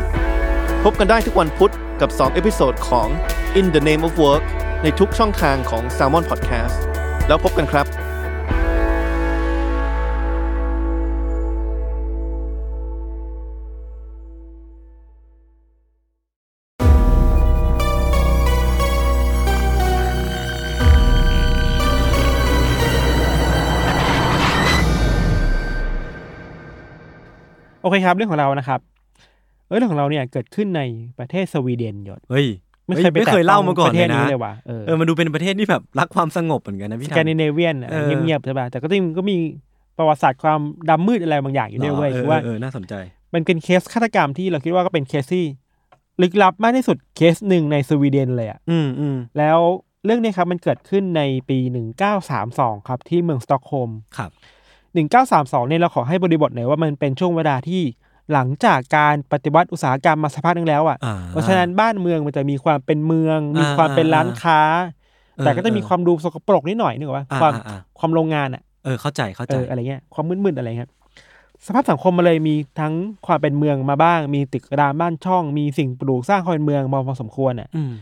[0.83, 3.07] พบกันได้ทุกวันพุธกับ 2 episode ของ
[3.59, 4.43] In the Name of Work
[4.83, 6.75] ในทุกช่องทางของ Salmon Podcast
[7.27, 7.87] แล้วพบกันครับ
[27.99, 28.79] โอเคครับเรื่องของเรานะครับ
[29.67, 30.81] เออเรื่องของเราเนี่ยเกิดขึ้นใน
[31.19, 32.47] ประเทศสวีเดนยศเฮ้ย
[32.87, 39.37] ไม่ฮ้เคยไปไม่เคยแตะเล่าต้องมาก่อนประเทเลศยนี้นะเลยว่ะเออเออมันดูเป็นประเทศที่แบบรักความสงบเหมือนกันนะพี่ทัน สแกนดิเนเวียนเออเงียบๆใช่ป่ะแต่ก็จริงก็มี
[39.97, 42.93] ประวัติศาสตร์ความดำมืดอะไรบางอย่างอยู่ด้วยเว้ยเออคือว่าเออเออน่าสนใจ
[43.33, 45.45] มันเป็นเคสฆาตกรรมที่เราคิดว่าก็เป็นเคสที่
[46.21, 49.59] ลึกลับมากที่สุดเคสหนึ่งในสวีเดนเลยอะอืมอืมแล้ว
[50.05, 54.31] เรื่องนี้ครับมันเกิดขึ้นในปีหนึ่งเก้าสามสองครับที่เมืองสต็อกโฮล์มครับ
[54.93, 57.81] หนึ่งเก้าสามสองเนี่ยเราขอให้บริบทหน่อยว่ามันเป็นช่วงเวลาที่
[58.33, 64.59] หลังจากการปฏิวัติอุตสาหกรรมมาสักพักหนึงแล้วอะอ่าเพราะฉะนั้นบ้านเมืองมันจะมีความเป็นเมือง มีอ่าความเป็นร้านค้า
[65.37, 70.89] เออแต่ก็จะมีเออความดูสกปรกนิดหน่อยนึกว่าอ่าความอ่าอ่าความโรงงานอะเออเข้าใจเข้าเอใจออะไรเงี้ยความมืดๆอะไรเงี้ย
[71.65, 72.93] สภาพสังคมมาเลยมีทั้ง
[73.27, 77.93] ความเป็นเมืองมาบ้าง มีตึกรามบ้านช่อง มีสิ่งปลูกสร้างความเป็นเมืองมาพอสมควรอะอืม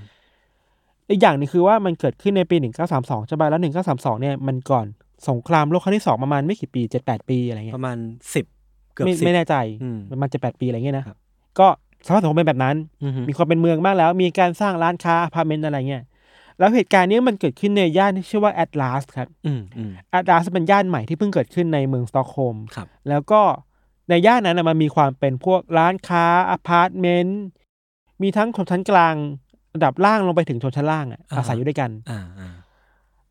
[1.09, 4.85] อีกอย่างหนึงคือว่ามันเกิดขึ้นในปีหนึ่งเก้าสามสองใช่ป่ะแล้วหนึ่งเก้าสามสองเนี่ยมันก่อน
[5.29, 7.97] สงครามโลกครั้งที่สองประมาณไม่กี่ปีเจ็ดแปดปีอะไรเงี้ยประมาณ
[8.35, 8.45] สิบ
[8.93, 11.17] เกือบไม่สิบไม่แน่ใจอืมประมาณเจ็ดแปดปีอะไรเงี้ยนะครับ
[11.59, 11.67] ก็
[12.05, 16.03] สภาพสังคมเป็นแบบนั้นอืมมีความเป็นเมืองบ้างแล้ว มีการสร้างร้านค้าอพาร์ตเมนต์อะไรเงี้ย
[16.59, 23.41] แล้วเหตุการณ์นี้มันเกิดขึ้นในย่านที่ชื่อว่าแอตลาสครับอืมอืมแอตลาสเป็นย่านใหม่ที่เพิ่งเกิดขึ้นในเมืองสตอกโฮล์มครับแล้วก็
[24.09, 27.41] ในย่านนั้นนะมันมีความเป็นพวกร้านค้าอพาร์ตเมนต์
[28.21, 29.15] มีทั้งชนชั้นกลาง
[29.75, 32.49] ระดับล่างลงไปถึงชนชั้นล่างอะอ่าอาศัยอยู่ด้วยกันอ่าอ่า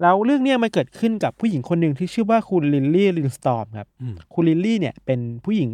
[0.03, 5.71] แล้วเรื่องเนี้ยมันเกิดขึ้นกับผู้หญิงคนหนึ่งที่ชื่อว่าคุณลิลลี่ลินสตอมครับอืมคุณลิลลี่เนี่ยเป็นผู้หญิง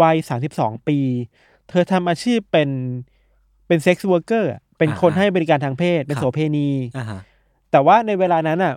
[0.00, 0.98] วัยสามสิบสองปี
[1.68, 2.70] เธอทำอาชีพเป็น
[3.66, 7.20] เป็น sex worker เป็นคนให้บริการทางเพศ เป็นโสเภณีอ่าฮะ
[7.70, 8.74] แต่ว่าในเวลานั้นอะ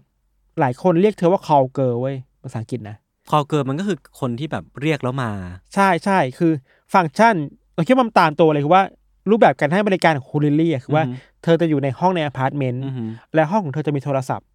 [0.60, 2.98] หลายคนเรียกเธอว่า call girl เว้ยภาษาอังกฤษนะ
[3.30, 5.30] call girl มันก็คือคนที่แบบเรียกแล้วมา
[5.76, 6.52] ใช่ใช่คือ
[6.94, 7.36] ฟังก์ชัน
[7.76, 8.84] เราคิดว่ามันตามตัวเลยคือว่า
[9.30, 14.48] รูปแบบการให้บริการของคุณลิลลี่อะคือว่าอือฮึเธอจะอยู่ในห้องในอพาร์ตเมนต์อืมและห้องของเธอจะมีโทรศัพท์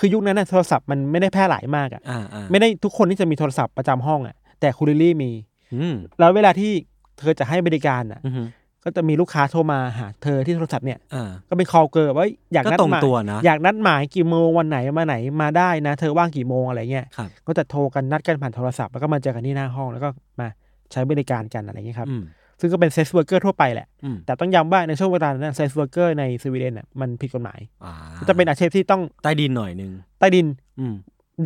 [0.00, 5.30] คือยุคนั้นน่ะโทรศัพท์มันไม่ได้แพร่หลายมากอะอ่าอ่าไม่ได้ทุกคนที่จะมีโทรศัพท์ประจำห้องอะ แต่คุณลิลลี่มี
[5.74, 6.72] อืมแล้วเวลาที่
[7.18, 8.46] เธอจะให้บริการอะอืม
[8.84, 20.08] ก็จะมีลูกค้าโทรมาหาเธอที่โทรศัพท์เนี่ยอ่าก็เป็น call girl ว่าอยากนัดก็ตรงหมายตัวนะอยากนัดหมายกี่โมงวันไหนมาไหนมาได้นะ เธอว่างกี่โมงอะไรเงี้ยครับก็จะโทรกันนัดกันผ่านโทรศัพท์แล้วก็มาเจอกันที่หน้าห้องแล้วก็
[20.40, 20.48] มา
[20.92, 22.22] ใช้บริการกันอะไรเงี้ยครับอืม
[22.60, 27.92] ซึ่งก็เป็น sex worker ทั่วไปแหละอืมแต่ต้องย้ำว่าในช่วงเวลานั้น sex worker ในสวีเดนอะมันผิดกฎหมายอ่า
[28.28, 30.46] จะเป็นอาชีพที่ต้องใต้ดินหน่อยนึงใต้ดิน
[30.80, 30.94] อืม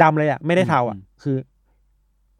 [0.03, 1.37] ดำเลยอะไม่ได้เทาอะอืมคือ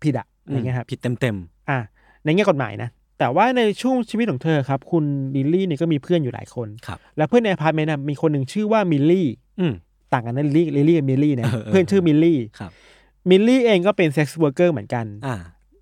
[0.03, 1.37] ผิดอะอะไรเงี้ยครับผิดเต็มเต็ม
[1.71, 1.79] อะ
[2.25, 5.05] ในแง่กฎหมายนะ แต่ว่าในช่วงชีวิตของเธอครับ คุณ
[5.37, 9.29] ลิลลี่เนี่ยก็มีเพื่อนอยู่หลายคนๆครับแล้วเพื่อนในอพาร์ตเมนต์น่ะมีคนหนึ่งชื่อว่ามิลลี่
[9.61, 9.75] อืม
[10.13, 12.71] ต่างกันนะลิลลี่ลิลลี่กับมิลลี่นะเออเออเพื่อนชื่อมิลลี่ครับ
[13.31, 15.05] มิลลี่เองก็เป็น sex worker เหมือนกัน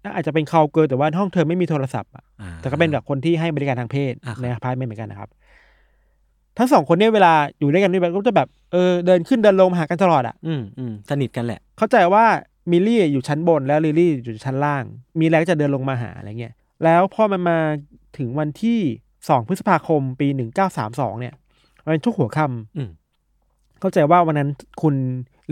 [0.05, 5.31] อ่าอาจจะเป็น call girl แต่ว่าห้องเธอไม่มีโทรศัพท์อะอ่าแต่ก็เป็นแบบคนที่ให้บริการทางเพศอ่าครับในอพาร์ตเมนต์เหมือนกันนะครับ
[6.59, 12.25] ทั้งสองคนเนี่ยเวลาอยู่ด้วยกันด้วยกันก็จะแบบเออเดินขึ้นเดินลงมาหากันตลอดอะ อืมอืมสนิทกันแหละ เข้าใจว่า
[12.71, 14.85] มิลลี่อยู่ชั้นบนแล้วลิลลี่อยู่ชั้นล่าง
[15.19, 17.59] มีอะไรก็จะเดินลงมาหาอะไรเงี้ยแล้วพอมันมา
[18.19, 18.79] ถึงวันที่
[19.29, 21.35] สองพฤษภาคมปีหนึ่งเก้าสามสองเนี่ย
[21.85, 24.49] มันเป็นช่วงหัวค่ำอืมเข้าใจว่าวันนั้น
[24.83, 24.95] คุณ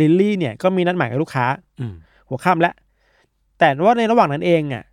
[0.00, 1.46] ลิลลี่เนี่ยก็มีนัดหมายกับลูกค้า
[1.80, 1.94] อืม
[2.28, 2.74] หัวค่ำแล้ว
[3.60, 4.84] แต่ว่าในระหว่างนั้นเองอะ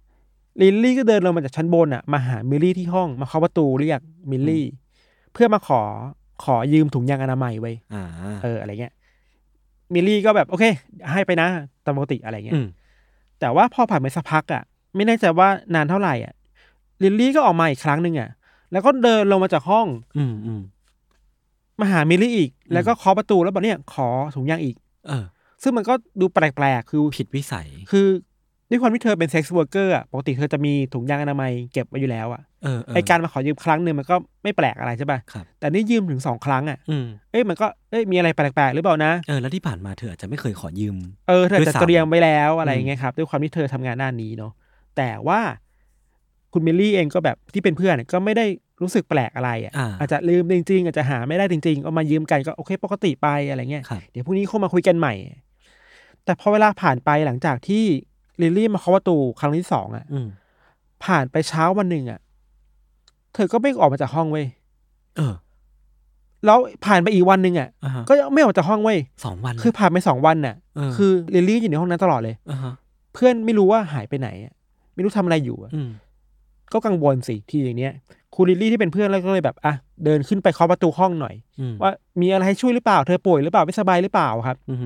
[0.62, 4.00] ลิลลี่ก็เดินลงมาจากชั้นบนอะมาหามิลลี่ที่ห้องมาเคาะประตูเรียก
[4.32, 4.66] มิลลี่
[5.34, 5.82] เพื่อมาขอ
[6.44, 8.04] ขอยืมถุงยางอนามัยเว้ยอ่า
[8.44, 8.94] เอออะไรเงี้ย
[9.94, 10.64] มิลลี่ก็แบบโอเค
[11.12, 11.48] ให้ไปนะ
[11.86, 12.68] ตามปกติอะไรเงี้ยอืม
[13.40, 14.64] แต่ว่าพอผ่านไปสักพักอะ
[14.96, 16.34] ไม่แน่ใจว่านานเท่าไหร่อะ
[17.04, 18.30] ลิลลี่ก็ออกมาอีกครั้งหนึ่งอะ
[18.72, 19.88] แล้วก็เดินลงมาจากห้อง
[20.18, 20.62] อืมอืม
[21.80, 24.76] มาหามิลลี่อีกอืมแล้วก็เคาะประตูแล้วบอกเนี่ยขอถุงยางอีก
[25.08, 25.26] เออ
[25.64, 28.08] ซึ่งมันก็ดูแปลกๆคือผิดวิสัย คือ
[28.70, 40.98] ด้วยความที่เธอเป็นเซ็กซ์ r ว r ร์เกอร์อะปกติเธอจะมีถุงยางอนามัยเก็บไว้อยู่แล้วอะเออเออไอการมาขอยืมครั้งหนึ่งมันก็ไม่แปลกอะไรใช่ป่ะครับแต่นี่ยืมถึงสองครั้งอะอืมเอ้ยมันก็เอ้ยมีอะไรแปลกๆหรือเปล่านะ เออแล้วที่ผ่านมาเธออาจจะไม่เคยขอยืม
[41.28, 44.52] เออเธอด้วยจะซ้ำเตรียมไว้แล้วอะไรอืมอย่างเงี้ยครับด้วยความที่เธอทำงานด้านนี้เนาะ
[44.98, 45.40] แต่ว่า
[46.54, 48.46] คุณมิลลี่เองก็แบบที่เป็นเพื่อนก็ไม่ได้
[48.82, 55.14] รู้สึกแปลกอะไรอะอ่าอาจจะลืมจริง ๆ อาจจะหาไม่ได้จริงๆก็มายืมกันก็โอเค ปกติไปอะไรเงี้ยครับเดี๋ยวพรุ่งนี้เข้ามาคุยกันใหม่
[56.26, 57.86] แต่พอเวลาผ่านไปหลังจากที่
[58.42, 60.28] ลิลลี่มาเคาะประตูครั้งที่สองอะอืม
[61.06, 62.20] ผ่านไปเช้าวันหนึ่งอะ
[63.34, 64.46] เธอก็ไม่ออกมาจากห้องเว้ย
[65.18, 65.34] เออ
[66.46, 72.74] แล้วผ่านไปอีกวันหนึ่งอะอ่าฮะก็ยังไม่ออกจากห้องเว้ยสองวัน คือผ่านไปสองวันน่ะเออคือลิลลี่อยู่ในห้องนั้นตลอดเลยอ่าฮะ
[73.14, 74.54] เพื่อนไม่รู้ว่าหายไปไหนอะ
[74.96, 75.90] ไม่รู้ทำอะไรอยู่อะอืม
[76.74, 77.94] ก็กังวลสิทีอย่างเนี้ย
[78.34, 79.74] ครูลิลลี่ที่เป็นเพื่อนแล้วก็เลยแบบอะ
[80.06, 84.78] เดินขึ้นไปเคาะประตูห้องหน่อยอืมว่ามีอะไรให้ช่วยหรือเปล่า เธอป่วยหรือเปล่าไม่สบายหรือเปล่าครับอืม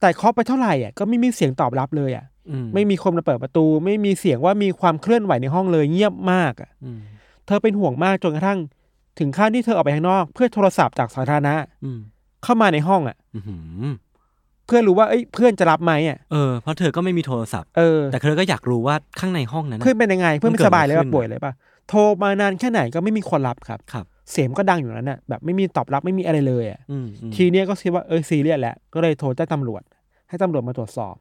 [0.00, 2.33] แต่เคาะไปเท่าไหร่อะก็ไม่มีเสียงตอบรับเลยอะอืม
[2.74, 6.98] ไม่มีคนมาเปิดประตู ไม่มีเสียงว่ามีความเคลื่อนไหวในห้องเลยเงียบมากอะอืม
[7.46, 8.58] เธอเป็นห่วงมากจนกระทั่ง
[9.18, 11.98] ถึงขั้นที่เธอออกไปข้างนอก เพื่อโทรศัพท์จากสาธารณะอืม
[12.44, 13.40] เข้ามาในห้องอะอื
[13.92, 13.94] ม
[14.66, 21.52] เพื่อรู้ว่าเอ้ยเพื่อนจะรับไหมอะเออเพราะเธอก็ไม่มีโทรศัพท์เออแต่เธอก็อยากรู้ว่าข้างในห้องนั้นน่ะเพื่อนเป็นยังไง เพื่อนมันไม่เกิดสบายเลยอะไรว่าขึ้นป่วยเลยป่ะ
[21.88, 29.82] โทรมานานแค่ไหนก็ไม่มีคนรับครับครับ เสียงก็ดังอยู่นั้นน่ะแบบไม่มีตอบรับไม่มีอะไรเลยอะอืมอืมทีเนี้ยก็คิดว่าเออซีเรียสแหละก็เลยโทรแจ้งตำรวจ
[30.28, 31.14] ให้ตำรวจมาตรวจสอบ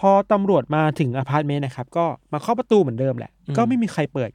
[0.00, 4.30] พอตำรวจมาถึงอพาร์ตเมนต์นะครับ ก็มาเคาะประตูเหมือนเดิมแหละ ก็ไม่มีใครเปิด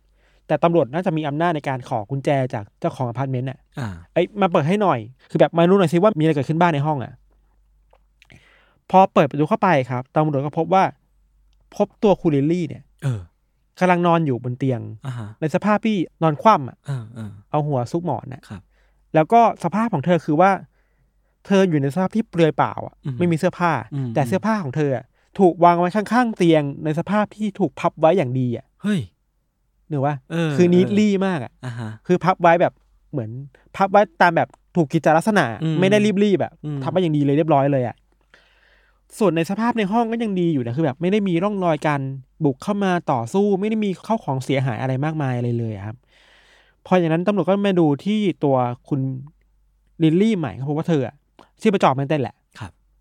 [0.47, 4.99] แต่ตำรวจน่าจะมีอำนาจในการขอกุญแจจากเจ้าของอพาร์ตเมนต์น่ะอ่าเอ้ยมาเปิดให้หน่อย
[5.31, 7.13] คือแบบมารู้หน่อยสิว่ามีอะไรเกิดขึ้นบ้านในห้องอะ
[8.91, 10.83] พอเปิดประตูเข้าไปครับตำรวจก็พบว่า
[11.75, 13.21] พบตัวคูลิลลี่เนี่ย เออ
[13.79, 18.61] กำลังนอนอยู่บนเตียงอ่าฮะในสภาพที่นอนคว่ำอะอ่าอ่าเอาหัวซุกหมอนน่ะครับ
[19.15, 20.51] แล้วก็สภาพของเธอคือว่า
[21.45, 25.05] เธออยู่ในสภาพที่เปลือยเปล่าอะอืมไม่มีเสื้อผ้าอืมแต่เสื้อผ้าของเธออะ
[25.39, 28.99] ถูกวางไว้ข้างๆเตียงในสภาพที่ถูกพับไว้อย่างดีอะเฮ้ย
[29.89, 32.73] หรือว่าเออคือนิดเออลี่มากอะอ่าฮะคือพับไว้แบบ
[33.11, 33.29] เหมือน
[33.75, 37.95] พับไว้ตามแบบถูกกิจลักษณะอืมไม่ได้รีบๆแบบอืมทำไว้อย่างดีเลยเรียบร้อยเลยอะ
[39.17, 42.01] ส่วนในสภาพในห้องก็ยังดีอยู่นะคือแบบไม่ได้มีร่องรอยการ
[42.43, 45.95] บุกเข้ามาต่อสู้ ไม่ได้มีเข้าของเสียหายอะไรมากมายอะไรเลยอะครับ
[46.85, 48.55] พออย่างนั้นตำรวจก็มาดูที่ตัว
[48.89, 49.01] คุณ
[50.03, 51.15] ลิลลี่ใหม่เขาพบว่าเธออะ
[51.61, 52.35] ชีพจรมันเต้นแหละ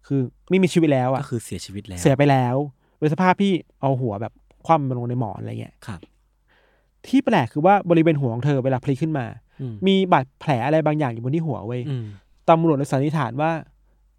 [0.08, 2.56] ครับคือไม่มีชีวิตแล้วอะก็คือเสียชีวิตแล้ว เสียไปแล้ว
[2.98, 4.32] โดยสภาพที่เอาหัวแบบ
[4.66, 6.00] คว่ำลงในหมอนอะไรเงี้ยครับ
[7.06, 9.26] ที่แปลกคือว่าบริเวณหัวของเธอเวลาพลิกขึ้นมา
[9.60, 12.06] อืมมีบาดแผลอะไรบางอย่างอยู่บนที่หัวเว้ยอืม
[12.50, 13.50] ตำรวจเลยสันนิษฐานว่า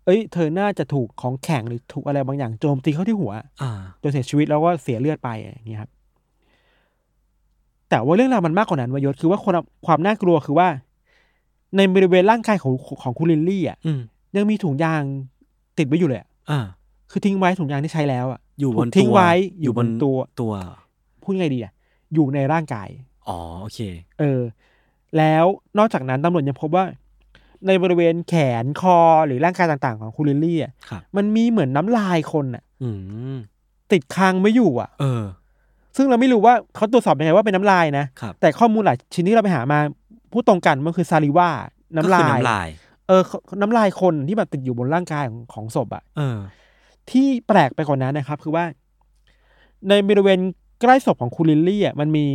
[0.05, 3.71] เอ้ย เธอน่าจะถูกของแข็งหรือถูกอะไรบางอย่างโจมตีเข้าที่หัวอ่า
[4.01, 5.91] จนเสียชีวิตแล้วก็เสียเลือดไปอย่างนี้ยครับ
[7.89, 9.53] แต่ว่าเรื่องราวมันมากกว่านั้นวายศคือว่าคน
[9.85, 10.67] ความน่ากลัวคือว่า
[11.77, 12.73] ในบริเวณร่างกายของ
[13.03, 14.01] ของคุณลิลลี่อะอืม
[14.35, 15.03] ยังมีถุงยาง
[15.79, 16.59] ติดไว้อยู่เลยอะอ่า
[17.11, 20.53] คือทิ้งไว้ถุงยางที่ใช้แล้วอะอยู่บนถูกทิ้งตัวไว้ออยู่ยู่บบนนตัวตัว
[21.23, 21.73] พูดไงดีอะ
[22.13, 22.87] อยู่ในร่างกาย
[23.27, 23.79] อ๋อโอเค
[24.19, 24.41] เออ
[25.17, 25.45] แล้ว
[25.77, 26.85] นอกจากนั้นตำรวจยังพบว่า
[27.67, 32.89] ในบริเวณแขนคอหรือร่างกายต่างๆ ของคุณลิลลี่อะครับ มันมีเหมือนน้ำลายคนอะ อื
[33.33, 33.37] ม
[33.91, 35.23] ติดค้างไม่อยู่อะ เออ
[35.97, 39.79] ซึ่งเราไม่รู้ว่าเขาตรวจสอบยังไงว่าเป็นน้ำลายนะ ครับแต่ข้อมูลหลายชิ้นที่เราไปหามา
[40.31, 41.49] พูดตรงกันมันคือซาลิว่า
[41.95, 42.67] น้ำลายก็คือ น้ำลาย
[43.09, 43.23] เออ
[43.61, 46.37] น้ำลายคนที่แบบติดอยู่บนร่างกายของของศพอะเออ
[47.11, 48.63] ที่แปลกไปกว่านั้นนะครับ คือว่า
[49.89, 50.39] ในบริเวณ
[50.81, 52.25] ใกล้ศพของคุณลิลลี่อะมันมี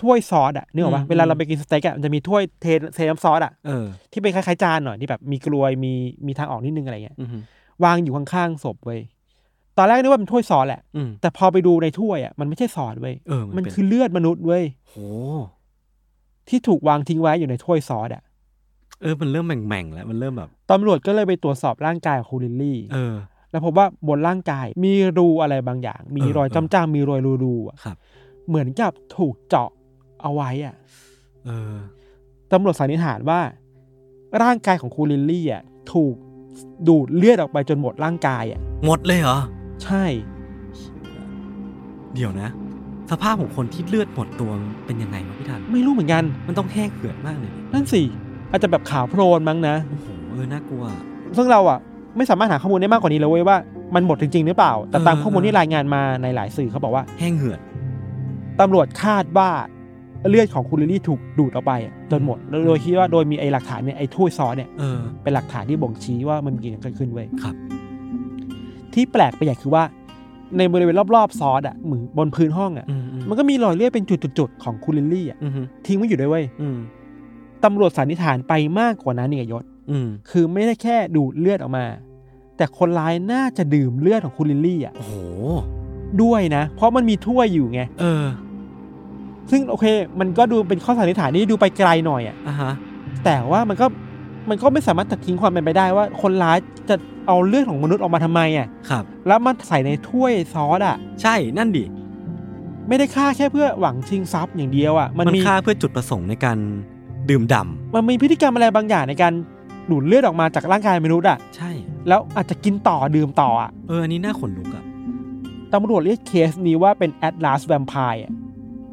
[0.00, 5.92] ถ้วยซอสอะนึกออกปะอืมเวลาเราไปกินสเต็กอะมันจะมีถ้วยเทเทน้ำซอสอะเออที่เป็นคล้ายๆจานหน่อยที่แบบมีกลวยมี
[6.26, 7.28] มีทางออกนิดนึงอะไรเงี้ยอืม
[7.84, 9.00] วางอยู่ข้างๆศพเว้ย
[9.78, 14.96] ตอนแรกนึกว่าเป็นถ้วยซอสแหละ อืม แต่พอไปดูในถ้วยอะมันไม่ใช่ซอสเว้ยเออมันเป็คือเลือดมนุษย์เว้ยโห
[16.48, 18.22] ที่ถูกวางทิ้งไว้อยู่ในถ้วยซอสอะ
[19.02, 23.14] เออมันเริ่มแหม่งๆแล้วมันเริ่มแบบตำรวจก็เลยไปตรวจสอบร่างกายของคุณลิลลี่เออ
[23.50, 27.96] แล้วพบว่าบนร่างกายมีรูอะไรบางอย่าง มีเออรอยเออจ้ำๆมีรอยรูๆอะครับ
[28.48, 29.70] เหมือนกับถูกเจาะ
[30.22, 30.74] เอาไว้อะ
[31.46, 31.74] เออ
[32.52, 33.40] ตำรวจสันนิษฐานว่า
[34.42, 36.14] ร่างกายของคุณลิลลี่อะถูก
[36.88, 39.38] ดูดเลือดออกไปจนหมดร่างกายอะ หมดเลยเหรอ
[39.84, 40.04] ใช่
[42.14, 42.48] เดี๋ยวนะ
[43.10, 48.02] สภาพของคนที่เลือดหมดตัวมันเป็นยังไงวะพี่ทันไม่รู้เหมือนกัน มันต้องแห้งเหือดมากเลยเนี่ยนั่นสิ
[48.50, 50.84] อาจจะแบบขาวโพลนมั้งนะโอ้โหเออน่ากลัว
[51.36, 51.78] ซึ่งเราอะ
[52.16, 53.56] ไม่สามารถหาข้อมูลได้มากกว่านี้เลยเว้ยว่า
[53.94, 57.60] มันหมดจริง ๆ หรือเปล่า แต่ตามเออข้อมูลที่รายงานมาในหลายสื่อเขาบอกว่าแห้งเหือด
[58.60, 59.50] ตำรวจคาดว่า
[60.30, 67.54] เลือดของคุณลิลลี่ถูกดูดออกไปอะจนหมดแล้วโดยคิดว่าโดยมีไอ้หลักฐานเนี่ยไอ้ถ้วยซอสเนี่ยเออเป็นหลักฐานที่บ่งชี้ว่ามันมีอะไรเกิดขึ้นเว้ยครับ
[68.94, 69.84] ที่แปลกไปอย่างคือว่า
[70.58, 75.52] ในบริเวณรอบๆซอสอะเหมือนบนพื้นห้องอะอืมอืมมันก็มีรอยเลือดเป็นจุดๆๆของคุณลิลลี่อะอืม
[75.86, 76.78] ทิ้งไว้อยู่ด้วยเว้ยอืม
[77.64, 81.84] ตำรวจสันนิษฐานไปมากกว่านั้นเนี่ยยศอืมคือไม่ได้แค่ดูดเลือดออกมา
[82.56, 85.14] แต่คนร้ายน่าจะดื่มเลือดของคุณลิลลี่อะโอ้โห
[86.22, 88.24] ด้วยนะ เพราะมันมีถ้วยอยู่ไงเออ
[89.50, 89.86] ซึ่งโอเค
[90.20, 92.72] มันก็ดูเป็นข้อสันนิษฐานที่ดูไปไกลหน่อยอะอะฮะ
[93.24, 93.86] แต่ว่ามันก็
[94.48, 96.58] มันก็ไม่สามารถตัดทิ้งความเป็นไปได้ว่า คนร้าย
[96.88, 96.96] จะ
[97.26, 101.84] เอาเลือดของมนุษย์ออกมาทำไมอะครับ แล้วมันใส่ในถ้วยซอสอะใช่นั่นดิ
[102.88, 106.58] ไม่ได้ฆ่าแค่เพื่อหวังชิงทรัพย์อย่างเดียวอะมันมันมีฆ่าเพื่อจุดประสงค์ในการ
[107.30, 109.32] ดื่มด่ำมันมีพฤติกรรมอะไรบางอย่างในการ
[109.90, 111.70] ดูดเลือดออกมาจากร่างกายมนุษย์อะใช่
[112.08, 114.84] แล้วอาจจะกินต่อดื่มต่ออะเอออันนี้น่าขนลุกอะ
[115.74, 118.32] ตำรวจเรียกเคสนี้ว่าเป็น Atlas Vampire อะ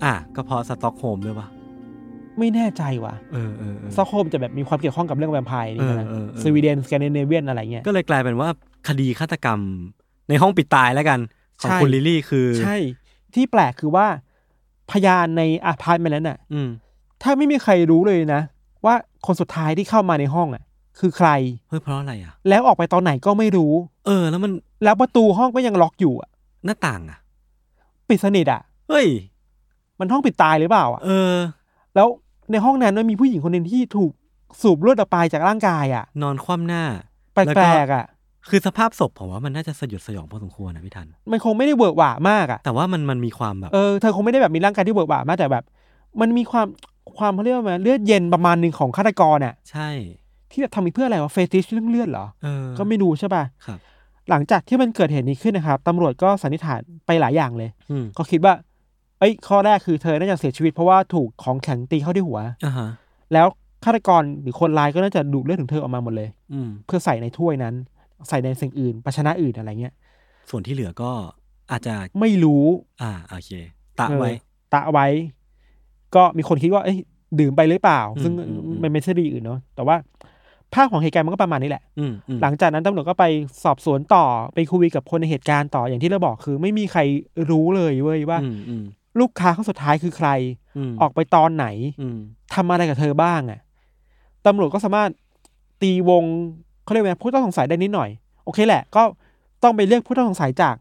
[0.03, 1.47] อะก็เพอสต็อกโฮล์มด้วยปะ
[2.39, 8.49] ไม่แน่ใจว่ะเออเออเออซอกโฮมจะแบบมีความเกี่ยวข้องกับเรื่องแวมไพร์นี่นะเออเออเออสวีเดนสแกนดิเนเวียนอะไรเงี้ยก็เลยกลายเป็นว่า
[8.87, 9.59] คดีฆาตกรรม
[10.29, 11.19] ในห้องปิดตายแล้วกัน
[11.61, 12.77] ของใช่คุณลิลลี่คือ ใช่
[13.35, 14.07] ที่แปลกคือว่า
[14.91, 16.69] พยานในอพาร์ตเมนต์นั้นน่ะอืม
[17.21, 18.41] ถ้าไม่มีใครรู้เลยนะ
[18.85, 18.95] ว่า
[19.25, 20.63] คนสุดท้ายที่เข้ามาในห้องอะ
[20.99, 21.29] คือใคร
[21.69, 23.73] เฮ้ยเพราะอะไรอะ แล้วออกไปตอนไหนก็ไม่รู้
[24.05, 24.51] เออ แล้วมัน
[24.83, 26.29] แล้วประตูห้องก็ยังล็อกอยู่อะ
[26.65, 27.19] หน้าต่างอะ
[28.09, 29.07] ปิดสนิทอะ เฮ้ย
[29.99, 31.33] มันห้องปิดตายหรือเปล่าอะ เออ
[31.95, 32.07] แล้ว
[32.51, 34.11] ในห้องนั้นมันมีผู้หญิงคนหนึ่งที่ถูก
[34.61, 36.83] สูบเลือดออกไปจากร่างกายอะ นอนคว่ำหน้า
[37.33, 38.05] แปล้วลกๆอะ
[38.49, 45.63] คือสภาพศพผมว่ามันน่าจะสยดสยองพอสมควรนะพี่ทัน มันคงไม่ได้เวิร์กหวามากอะ แต่ว่ามันมันมีความแบบ เออ เธอคงไม่ได้แบบมีร่างกายที่เบิกบานมากแต่แบบ
[46.21, 46.67] มันมีความ
[47.17, 49.89] ความเขาเรียกว่าไงเลือดเย็นประมาณหนึ่งของฆาตกรอะใช่
[50.51, 53.79] ที่แบบทำไปเพื่ออะไรวะเฟติชเรื่องเลือดเหรอเออก็ไม่รู้ใช่ป่ะครับ
[54.29, 58.53] หลังจากที่มันเกิดเหตุนี้ขึ้นนะครับตำรวจก็สันนิษฐานไปหลายอย่างเลย อืมก็คิดว่า
[59.19, 62.89] เอ้ย ข้อแรกคือเธอน่าจะเสียชีวิตเพราะว่าถูกของแข็งตีเข้าที่หัว อ่าฮะ
[63.33, 63.47] แล้ว
[63.83, 67.75] ฆาตกรหรือคนร้ายก็น่าจะดูดเลือดของเธอออกมาหมดเลย อืม เพื่อใส่ในถ้วยนั้น
[68.29, 69.93] ใส่ในสิ่งอื่นภาชนะอื่นอะไรเงี้ย
[70.49, 71.11] ส่วนที่เหลือก็
[71.71, 72.63] อาจจะ ไม่รู้
[73.01, 73.51] อ่าโอเค
[73.99, 74.35] ตะไว้ เออ
[74.73, 75.07] ตะไว้
[76.15, 76.97] ก็มีคนคิดว่าเอ้ย
[77.39, 79.95] ดื่มไปหรือเปล่าอืมซึ่งอืมอืมมันไม่ใช่ดีอื่นเนาะแต่ว่า
[80.73, 83.25] ภาพของเหตุการณ์มันก็ประมาณนี้แหละอืมอืมหลังจากนั้นตำรวจก็ไป
[83.63, 87.01] สอบสวนต่อไปคุยกับคนในเหตุการณ์ต่ออย่างที่เราบอกคือ ไม่มีใคร
[87.49, 88.83] รู้เลยเว้ยว่าอืมอืม
[89.19, 90.29] ลูกค้าคนสุดท้ายคือใคร
[90.89, 91.67] มออกไปตอนไหน
[92.01, 92.17] อืม
[92.53, 93.59] ทำอะไรกับเธอบ้างอะ่ะ
[94.45, 95.09] ตำรวจก็สามารถ
[95.81, 96.23] ตีวง
[96.83, 98.09] เขาเรียกว่าไงผู้ต้องสงสัยได้นิดหน่อย
[98.45, 99.03] โอเคแหละ ก็
[99.63, 100.75] ต้องไปเลือกผู้ต้องสงสัยจาก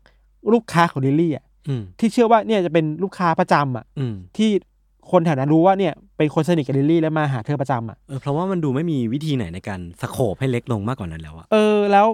[0.52, 4.50] ลูกค้าของลิลลี่อะอืมที่เชื่อว่าเนี่ยจะเป็นลูกค้าประจำอะอืมที่
[5.11, 12.07] คนแถวนั้นรู้ว่าเนี่ยเป็นคนสนิทกับลิลลี่แล้วมาหาเธอประจำอะเออเพราะว่ามันดูไม่มีวิธีไหนในการสโคปให้เล็กลงมากกว่านั้นแล้วอะเออแล้ว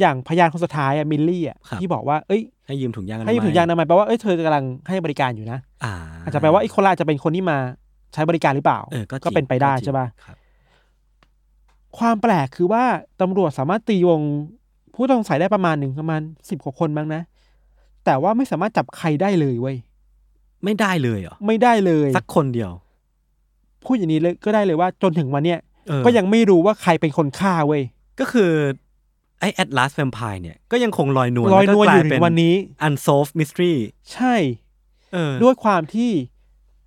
[0.00, 5.92] อย่างพยานคนสุดท้ายอะมิลลี่อะครับที่บอกว่าเอ้ยให้ยืมถุงยางอนามัให้ยืมถุงยางอนามัยแปลว่าเอ้ยเธอกำลังให้บริการอยู่นะอ่า
[6.24, 7.58] อาจจะแปลว่าไอ้คนละอาจจะเป็นคนที่มา
[8.14, 10.36] ใช้บริการหรือเปล่าเออก็จริงก็เป็นไปได้ก็จริงใช่ป่ะครับ
[11.98, 12.84] ความแปลกคือว่า
[13.20, 14.20] ตำรวจสามารถตีวง
[14.94, 16.20] ผู้ต้องสงสัยได้ประมาณหนึ่งประมาณ
[16.50, 17.22] สิบกว่าคนบ้างนะ
[18.04, 19.76] แต่ว่าไม่สามารถจับใครได้เลยเว้ย
[20.64, 22.70] ไม่ได้เลยเหรอไม่ได้เลยสักคนเดียว
[23.84, 27.82] พูดอย่างนี้เลยก็ได้เลยว่าจนถึงวันเนี้ยเออก็ยังไม่รู้ว่าใครเป็นคนฆ่าเว้ย
[28.20, 28.50] ก็คือ
[29.40, 32.54] ไอ้ Atlas Vampire เนี่ยก็ยังคงลอยนวลลอยนวลแก็อกยู่ถึเป็งวันนี้
[32.86, 33.74] unsolved mystery
[34.12, 34.34] ใช่
[35.12, 36.10] เออด้วยความที่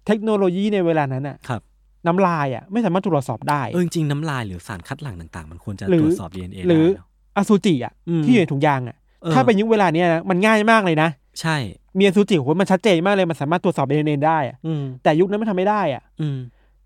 [0.08, 1.62] เทคโนโลยีในเวลานั้นอะครับ
[2.08, 11.10] น้ำลายอะไม่สามารถตรวจสอบได้เออจริงๆน้ำลายหรือสารคัดหลั่งต่างๆ มันควรจะหรือตรวจสอบ DNA หรือได้เนอะอสุจิอะอืมที่อยู่ในถุงยางอะเออถ้าเป็นยุคเวลาเนี้ยนะมันง่ายมากเลยนะ
[11.42, 11.58] ใช่
[11.98, 16.38] มีอสุจิโหมันชัดเจนมากเลยมันสามารถตรวจสอบดีเอ็นเอได้อะอืมแต่ยุคนั้นมันทำไม่ได้อะอืม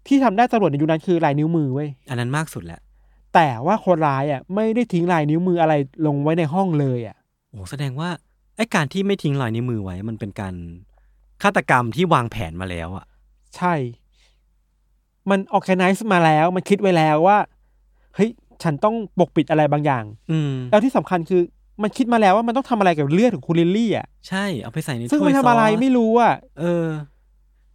[0.08, 2.80] ที่ทำได้ตำรวจในยุคนั้นคือลายนิ้วมือเว้ยอันนั้นมากสุดแหละ
[3.36, 5.74] แต่ว่าคนร้ายอะไม่ได้ทิ้งลายนิ้วมืออะไร
[6.06, 7.18] ลงไว้ในห้องเลยอะ
[7.52, 8.10] โอ้แสดงว่า
[8.58, 10.56] ไอ้การที่ไม่ทิ้งรอยนิ้วมือไว้มันเป็นการ
[11.44, 13.06] ฆาตกรรมที่วางแผนมาแล้วอะ
[13.56, 13.74] ใช่
[15.30, 17.38] มัน organize มาแล้ว มันคิดไว้แล้วว่า
[18.16, 18.30] เฮ้ย
[18.64, 21.42] ฉันต้องปกปิดอะไรบางอย่าง อืม แล้วที่สำคัญคือ
[21.84, 26.88] มันคิดมาแล้วว่ามันต้องทำอะไรกับเลือดของคุณลิลลี่อะใช่เอาไปใส่ในซึ่งถ้วมัยนซทำอะไรสไม่รู้อะเออ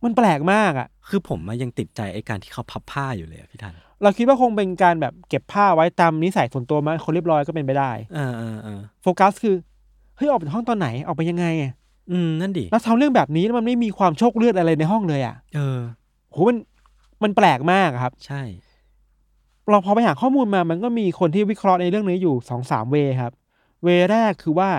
[0.05, 9.55] มันแปลกมากอะ คือผมอะยังติดใจไอ้การที่เขาพับผ้าอยู่เลยอะพี่ทันเราคิดว่าคงเป็นการแบบเก็บผ้าไว้ตามนิสัยส่วนตัวมั้ยคนเรียบร้อยก็เป็นไปได้เออเออเออโฟกัสคือ
[10.17, 11.73] เฮ้ยออกไปจากห้องตอนไหนออกไปยังไงอะ
[12.11, 15.79] อืมนั่นดิแล้วทำเรื่องแบบนี้แล้วมันไม่มีความโชกเลือดอะไรในห้องเลยอะ เออ
[16.33, 16.57] โหมัน
[17.23, 18.43] มันแปลกมากอะครับ ใช่
[19.71, 23.33] เราพอไปหาข้อมูลมามันก็มีคนที่วิเคราะห์ในเรื่องนี้อยู่สองสามเวย์ครับ
[23.83, 24.71] เวย์แรกคือว่า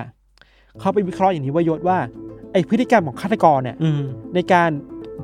[0.80, 1.97] เขาไปวิเคราะห์อย่างนี้ว่ายศว่า
[2.54, 4.02] ไอพฤติกรรมของฆาตกรเนี่ยอืม
[4.36, 4.70] ในการ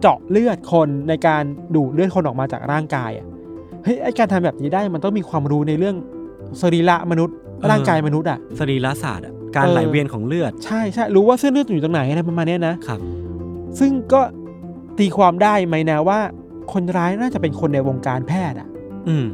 [0.01, 1.43] เจาะเลือดคนในการ
[1.75, 3.25] ดูดเลือดคนออกมาจากร่างกายอะ
[3.83, 5.95] เฮ้ยไอการทำแบบนี้ได้มันต้องมีความรู้ในเรื่อง
[6.61, 7.35] สรีระมนุษย์
[7.69, 12.99] ร่างกายมนุษย์อะสรีระศาสตร์อะการเออไหลเวียนของเลือด ใช่ใช่รู้ว่าเส้นเลือดอยู่ตรงไหนอะไรประมาณเนี้ยนะครับ
[13.79, 14.21] ซึ่งก็
[14.99, 16.19] ตีความได้ไหมนะว่า
[16.73, 18.67] คนร้ายน่าจะเป็นคนในวงการแพทย์อะ
[19.09, 19.25] อืม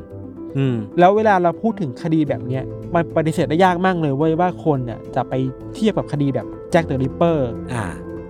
[0.57, 2.63] อืม แล้วเวลาเราพูดถึงคดีแบบเนี้ย
[2.95, 5.33] มันปฏิเสธได้ยากมากเลยเว้ยว่าคนน่ะจะไป
[5.75, 7.85] เทียบกับคดีแบบแจ็คเดอะริปเปอร์อ่า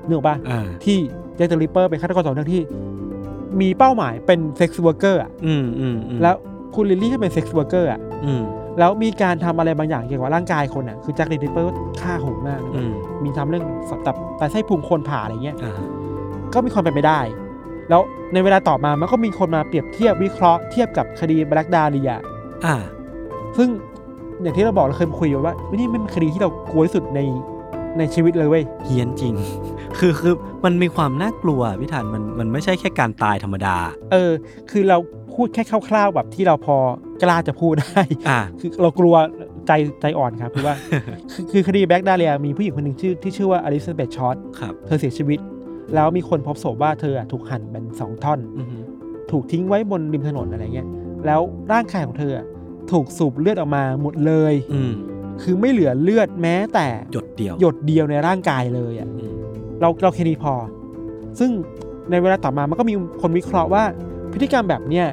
[0.06, 0.98] นึกออกปะอ่าที่
[1.36, 2.62] แจ็คเดอะริปเปอร์เป็นฆาตกรต่อเนื่องที่
[3.62, 6.36] มีเป้าหมายเป็น sex worker อะอืมอืมอืมแล้ว
[6.76, 8.44] คุณลิลลี่ก็เป็น sex worker อะอืม
[8.80, 12.92] แล้วมีการทำอะไรบางอย่างเกี่ยวกับร่างกายคนอะคือแจ็คเดอะริปเปอร์ฆ่าโหดมากอืม
[13.24, 13.66] มีทำเรื่อง
[14.06, 15.74] ตับไตไส้พุงคนผ่าอะไรเงี้ยอ่า
[16.54, 17.20] ก็มีความเป็นไปได้
[17.90, 18.02] แล้ว
[18.34, 22.12] ในเวลาต่อมามันก็มีคนมาเปรียบเทียบวิเคราะห์เทียบกับคดีแบล็กดาเรีย
[22.66, 22.76] อ่า
[23.58, 23.70] ซึ่ง
[24.42, 27.20] อย่างที่เราบอกเราเคยคุยไว้ว่านี่มันเป็นคดีที่เรากลัวที่สุดใน
[27.98, 29.34] ในชีวิตเลยเว้ยเฮี้ยนจริง
[30.00, 30.34] คือคือ
[30.66, 33.76] มันมีความน่ากลัวพี่ธันมันมันไม่ใช่แค่การตายธรรมดา
[34.12, 34.32] เออ
[34.72, 34.98] คือเรา
[35.34, 36.78] พูดแค่คร่าวๆแบบที่เราพอ
[37.24, 39.16] กล้าจะพูดได้อ่าคือเรากลัว
[39.68, 39.72] ใจ
[40.02, 40.76] ใจอ่อนครับคือว่า
[41.32, 45.40] คือคือคดีแบล็กดาเรียมีผู้หญิงคนหนึ่งชื่อที่ชื่อว่าอลิซาเบธชอตครับเธอเสียชีวิต
[45.96, 48.78] แล้วมีคนพบศพว่าเธออะถูกหั่นเป็นสองท่อนอือฮึ
[49.32, 50.88] ถูกทิ้งไว้บนริมถนนอะไรเงี้ย
[51.26, 52.46] แล้วร่างกายของเธออะ
[52.92, 54.94] ถูกสูบเลือดออกมาหมดเลย อืม
[55.42, 59.34] คือไม่เหลือเลือดแม้แต่หยดเดียวหยดเดียวในร่างกายเลยอะอืม
[59.82, 60.54] เราเราแค่นี้พอ
[61.40, 61.50] ซึ่ง
[62.12, 63.84] ในเวลาต่อมามันก็มีคนวิเคราะห์ว่า
[64.32, 65.08] พฤติกรรมแบบเนี้ย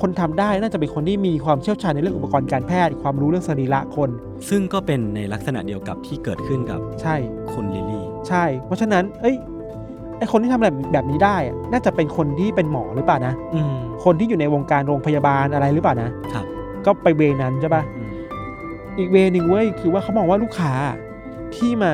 [0.00, 4.10] คนทำได้น่าจะเป็นคนที่มีความเชี่ยวชาญในเรื่องอุปกรณ์การแพทย์ ความรู้เรื่องสรีระคน
[4.48, 7.14] ซึ่งก็เป็นในลักษณะเดียวกับที่เกิดขึ้นกับใช่
[7.52, 9.36] คุณลิลลี่ ใช่ เพราะฉะนั้น เอ้ย
[10.18, 16.46] ไอคนที่ทำแบบแบบนี้ได้อะน่าจะเป็นคนที่เป็นหมอหรือเปล่านะ อืม คนที่อยู่ในวงการโรงพยาบาลอะไรหรือเปล่านะ ครับ
[16.86, 18.10] ก็ไปเวนั้นใช่ปะอืม
[18.98, 20.72] อีกเวนึงเว้ยคือว่าเขามองว่าลูกค้า
[21.56, 21.92] ที่มา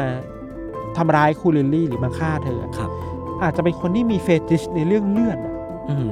[0.96, 2.90] ทำร้ายคุณลิลลี่หรือมาฆ่าเธออะครับ
[3.42, 5.54] อาจจะเป็นคนที่มี fetish ในเรื่องเลือดอะ
[5.90, 6.08] อืม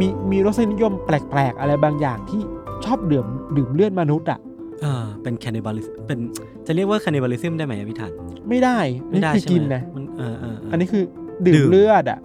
[0.00, 2.40] มีมีรสนิยมแปลกๆ อะไรบางอย่างที่
[2.84, 4.40] ชอบดื่มดื่มเลือดมนุษย์อะ
[4.84, 6.18] อ่าเป็น cannibalist เป็น
[6.66, 8.12] จะเรียกว่า cannibalism ได้ไหมอะพี่ธัน
[8.48, 8.78] ไม่ได้
[9.10, 11.04] ไม่ได้นี่คือใช่ไหมกินนะมันเออเออเอันนี้คือ
[11.46, 12.18] ดื่มดื่มเลือดอะ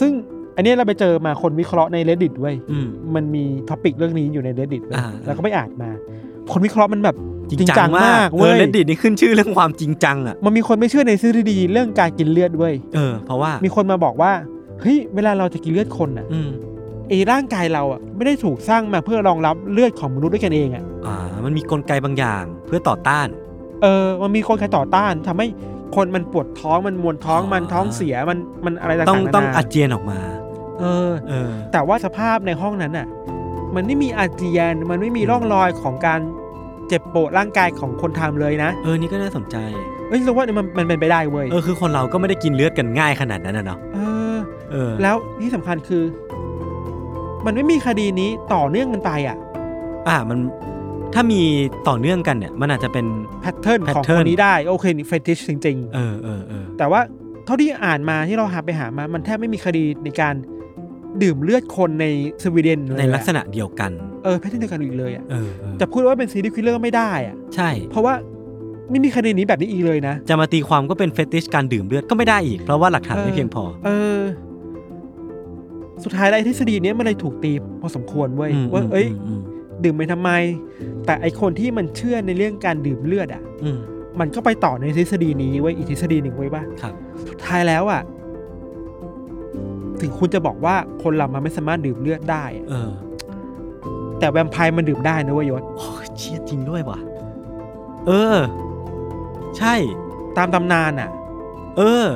[0.00, 0.12] ซึ่ง
[0.56, 5.90] อันเนี้ยเราไปเจอมาคนวิเคราะห์ใน Reddit เว้ยอืม มันมี topic เรื่องนี้อยู่ใน Reddit เว้ยอ่า แล้วก็ไปอ่านมา
[6.52, 7.16] คนวิเคราะห์มันแบบ
[7.48, 14.32] จริงจริงจัจังงมามากกเว้เว้ยเลดดิตนี่ขึ้นชื่อเรื่องความจริงจังอะมันมีคนไม่เชื่อในทฤษฎีเรื่องการกินเลือดเว้ยเออเพราะว่ามีคนมาบอกว่า
[14.80, 16.50] เฮ้ยเวลาเราจะกินเลือดคนอะอืม
[17.08, 23.28] ไอ้ร่างกายเราอะไม่ได้ถูกสร้างมาเพื่อรองรับเลือดของมนุษย์ด้วยกันเองอะ อ่า มันมีกลไกบางอย่างเพื่อต่อต้าน
[23.82, 25.46] เออ มันมีคนใครต่อต้านทำให้
[25.96, 30.18] คนมันปวดท้องมันมวนท้องอ๋อมันท้องเสียมันมันอะไรต่างๆต้องนานาต้องอาเจียนออกมา
[30.82, 33.06] เออ เออ แต่ว่าสภาพในห้องนั้นน่ะ
[33.74, 36.20] มันไม่มีอาเจียน มันไม่มีร่องรอยของการ
[36.88, 39.56] เจ็บปวดร่างกายของคนทำเลยนะ เออ นี่ก็น่าสนใจ
[40.08, 43.98] เอ้ยเราว่ามันมันเป็นไปได้เว้ย เออ คือคนเราก็ไม่ได้กินเลือดกันง่ายขนาดนั้นนะเนาะ เอ
[44.34, 44.36] อ
[44.70, 46.02] เออ แล้วที่สำคัญคือ
[47.46, 49.36] มันไม่มีคดีนี้ต่อเนื่องกันไปอะ
[50.08, 50.38] อ่า มัน
[51.14, 51.40] ถ้ามี
[51.88, 53.06] ต่อเนื่องกันเนี่ย มันอาจจะเป็น
[53.40, 57.00] แพทเทิร์นของ pattern คนนี้ได้ โอเคนี่เฟติชจริงเออเออเออๆแต่ว่า
[57.44, 60.34] เท่าที่อ่านมาที่เราหาไปหามา มันแทบไม่มีคดีในการ
[61.22, 62.06] ดื่มเลือดคนใน
[62.42, 63.90] สวีเดนเลยในอะลักษณะเดียวกัน
[64.24, 68.14] เออ pattern เดียวกันอีกเลยอะเออเออจะพูดว่าเป็น serial killer ไม่ได้อะใช่ เพราะว่า
[68.90, 74.20] ไม่มีคดีนี้แบบนี้อีกเลยนะ จะมาตีความก็เป็น fetish การดื่มเลือดก็ไม่ได้อีก เพราะว่าหลักฐานไม่เพียงพอ เออ
[76.04, 79.40] สุดท้ายแล้วไอ้ทฤษฎีเนี้ยมันเลยถูกตีพอสมควรเว้ยอืมว่าเอ้ยอืม
[79.84, 80.30] ดื่มไปทำไม
[81.06, 83.78] แต่ไอ้คนที่มันเชื่อในเรื่องการดื่มเลือดอะอืม
[84.20, 86.94] มันก็ไปต่อในทฤษฎีนี้เว้ยอีกทฤษฎีหนึ่งเว้ยว่าครับ
[87.28, 88.02] สุดท้ายแล้วอะ
[90.02, 92.90] ถึงคุณจะบอกว่าคนเรามันไม่สามารถดื่มเลือดได้อะเออ
[94.18, 96.98] แต่แวมไพร์มันดื่มได้นะเว้ยยศโอ้ยเชี่ยจริงด้วยว่ะ
[98.06, 98.36] เออ
[99.58, 99.74] ใช่
[100.36, 101.10] ตามตำนานอะ
[101.78, 102.06] เออ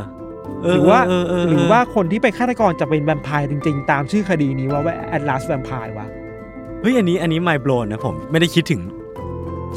[0.62, 6.06] เหรือว่าเออเออเหรือว่าคนที่เป็นฆาตกรจะเป็นแวมไพร์จริง ๆ ตามชื่อคดีนี้ว่าว่าแอดลาสแวมไพร์วะ
[6.80, 8.82] เฮ้ยอันนี้อันนี้ไม่โบนนะผม ไม่ได้คิดถึง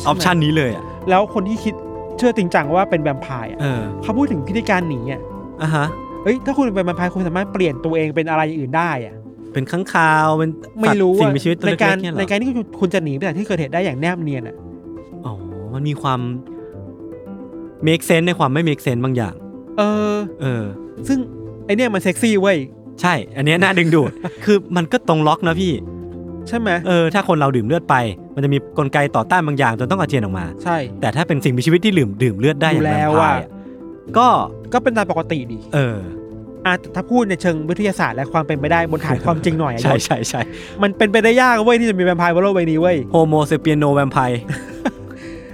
[0.08, 1.74] ออปชันนี้เลยอะแล้วคนที่คิด
[2.18, 5.22] เชื่อจริงจังว่าเป็นแวมไพร์อะเออเขาพูดถึงพิธีการหนีอะ
[5.62, 5.86] อะฮะ
[6.24, 9.16] เอ้ยถ้าคุณเป็นแวมไพร์คุณสามารถเปลี่ยนตัวเองเป็นอะไรอย่างอื่นได้อะ
[9.54, 10.50] เป็นข้างคาวเป็น
[10.82, 14.56] ไม่รู้สัตว์สิ่งอะมีชีวิตตัวในเล็การกๆเนี่ยเหรในอการที่คุณคุณจะหนีไปจากที่เกิดเหตุได้อย่างแนบเนียนอะ
[15.26, 15.34] อ๋อ
[15.74, 16.20] มันมีความ
[17.88, 19.34] make sense ในความไม่ make sense บางอย่าง
[19.78, 19.82] เอ
[20.16, 20.64] อ เออ
[21.08, 21.18] ซึ่ง
[21.66, 22.58] ไอเนี่ยมันเซ็กซี่เว้ย
[23.02, 24.12] ใช่ อันเนี้ยน่าดึงดูด
[24.46, 25.74] คือมันก็ตรงล็อกนะพี่
[26.48, 27.96] ใช่ไหมเออ ถ้าคนเราดื่มเลือดไป
[28.36, 33.50] มันจะมีกลไกต่อต้านบางอย่างจนต้องอาเจียนออกมา ใช่ แต่ถ้าเป็นสิ่งมีชีวิตที่ดื่มดื่มเลือดได้อยู่แล้วอะอย่างอยู่แวมไพร์อะ
[34.18, 34.28] ก็
[34.74, 35.98] ก็เป็นตามปกติดีเออ
[36.66, 40.42] อะแต่ถ้าพูดในเชิงวิทยาศาสตร์และความเป็นไปได้บนฐานความจริงหน่อยอะใช่ยศใช่ใช่
[40.82, 44.40] มันเป็นไปได้ยากเว้ยที่จะมีแวมไพร์บนโลกใบนี้เว้ย Homo sapiens no vampire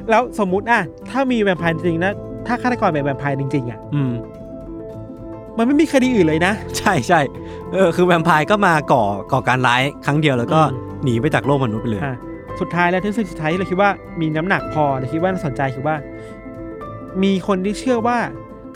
[0.09, 2.13] แล้วสมมุติอะถ้ามีแวมไพร์จริงๆนะ
[2.47, 4.13] ถ้าฆาตกรเป็นแวมไพร์จริงๆอะอืม
[5.57, 7.19] มันไม่มีคดีอื่นเลยนะ ใช่ใช่
[7.73, 12.17] เออคือแวมไพร์ก็มาก่อก่อการร้ายครั้งเดียวแล้วก็อืมหนีไปจากโลกมนุษย์ไปเลยอะ
[12.59, 13.91] สุดท้ายแล้วทฤษฎีสุดท้ายที่เราคิดว่า
[14.21, 15.95] มีน้ำหนักพอเราคิดว่าน่าสนใจคือว่า
[17.23, 18.17] มีคนที่เชื่อว่า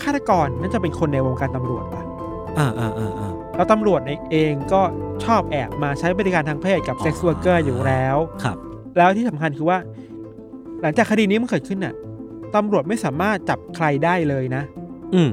[0.04, 2.04] ฆาตกรน่าจะเป็นคนในวงการตำรวจว่ะ
[2.60, 4.82] อ่าอ่าอ่าอ่าแล้วตำรวจเองก็
[5.26, 8.58] ชอบแอบมาใช้บริการทางเพศกับอ๋อเซ็กซ์ r ว r ร์เกอร์อยู่แล้ว ครับ
[8.98, 9.78] แล้วที่สำคัญคือว่า
[10.82, 11.94] หลังจากคดีนี้มันเกิดขึ้นน่ะ
[12.56, 14.64] ตำรวจไม่สามารถจับใครได้เลยนะ
[15.14, 15.30] อืม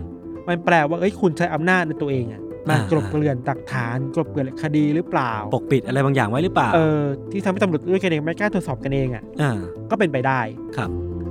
[0.48, 7.02] มันแปลว่าเอ้ยคุณใช้อำนาจในตัวเองอะมาอ่าก ลบเกลื่อนหลักฐาน กลบเกลื่อนคดีหรือเปล่าปกปิดอะไรบางอย่างไว้หรือเปล่าเออ
[7.32, 9.52] ที่ทำให้ตำรวจด้วยกันเองไม่กล้าตรวจสอบกันเองอะ อ่า
[9.90, 10.40] ก็เป็นไปได้
[10.76, 10.90] ครับ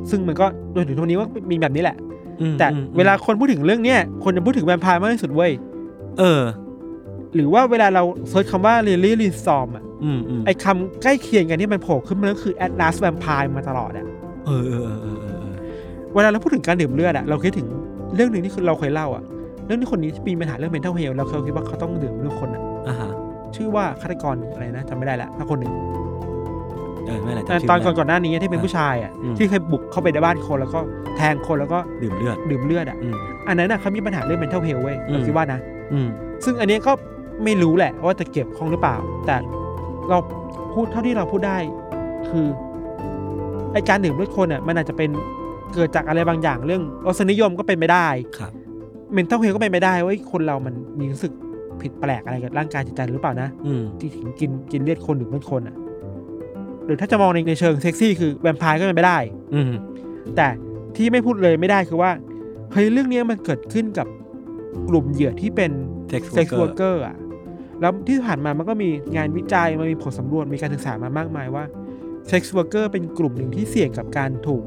[0.10, 2.25] ซึ่งมันก็โดยถึงทุกวันนี้ว่ามีแบบนี้แหละอืม
[2.60, 5.52] แต่อืมเวลาคนพูดถึงเรื่องเนี้ยคนจะพูดถึงแวมไพร์มากที่สุดเว้ย
[6.20, 6.42] เออ
[7.36, 14.06] หรือว่าเวลาเราเซิร์ชคำว่า Lily r i s o m อะอืมอืมไอคำใกล้เคียงกันที่มันโผล่ขึ้นมาก็คือ Atlas Vampire มาตลอดอะ
[14.46, 15.56] เออเออเออเออเออเออ
[16.16, 17.68] เวลาเราพูดถึงการดื่มเลือดอะเราคิดถึง
[18.16, 19.24] เรื่องหนึ่งที่คือเราเคยเล่าอะ
[19.66, 23.12] เรื่องที่คนนี้ที่มีปัญหาเรื่อง mental health เราเคยคิดว่าเขาต้องดื่มเรื่องคนอะอ่าฮะ
[23.56, 25.74] ชื่อว่าฆาตกรอะไรนะจำไม่ได้ละถ้าคนหนึ่ง
[27.08, 30.80] เออไม่เป็นไรตอนจำชื่ตอนไม่ก่อนได้ก่อนหน้านี้ที่เป็นผู้ชายอะอืมที่เคยบุกเข้าไปในบ้านคนแล้วก็
[31.18, 33.16] แทงคนแล้วก็ดื่มเลือดดื่มเลือดอะอืม
[33.48, 35.60] อันนั้นอะเขามีปัญหาเรื่อง mental health เว้ยอืมเราคิดว่านะ
[35.94, 36.08] อืม
[36.46, 36.92] ซึ่งอันนี้ก็
[37.44, 39.36] ไม่รู้แหละว่าจะเกี่ยวข้องหรือเปล่า แต่
[40.10, 40.18] เรา
[40.74, 41.58] พูดเท่าที่เราพูดได้
[42.30, 42.48] คือ
[43.74, 45.10] ไอการดื่มเลือดคนอะมันอาจจะเป็น
[45.74, 48.08] เกิดจากอะไรบางอย่างเรื่องรสนิยมก็เป็นไปได้
[48.40, 48.52] ครับ
[49.14, 51.34] เมนเทลเฮลก็เป็นไปได้ว่าคนเรามันมีรู้สึก
[51.82, 55.76] ผิดแปลกอะไรกับร่างกายจิตใจหรือเปล่านะอืมที่ถึงกินกินเลือดคนหรือเลือดคนอะ
[56.86, 59.18] หรือถ้าจะมองในในเชิงเซ็กซี่คือแวมไพร์ก็เป็นไปได้
[59.54, 59.72] อืม
[60.36, 60.48] แต่
[60.96, 62.12] ที่ไม่พูดเลยไม่ได้คือว่า
[62.72, 64.08] เฮ้ยเรื่องเนี้ยมันเกิดขึ้นกับ
[64.90, 65.72] กลุ่มเหยื่อที่เป็น
[66.12, 67.16] sex workerอร์อะ
[67.82, 71.64] แล้วที่ผ่านมามันก็มีงานวิจัยมันมีผลสำรวจมีการศึกษามามากมายว่า
[72.28, 74.64] sex worker เป็นกลุ่มหนึ่งที่เสี่ยงกับการถูก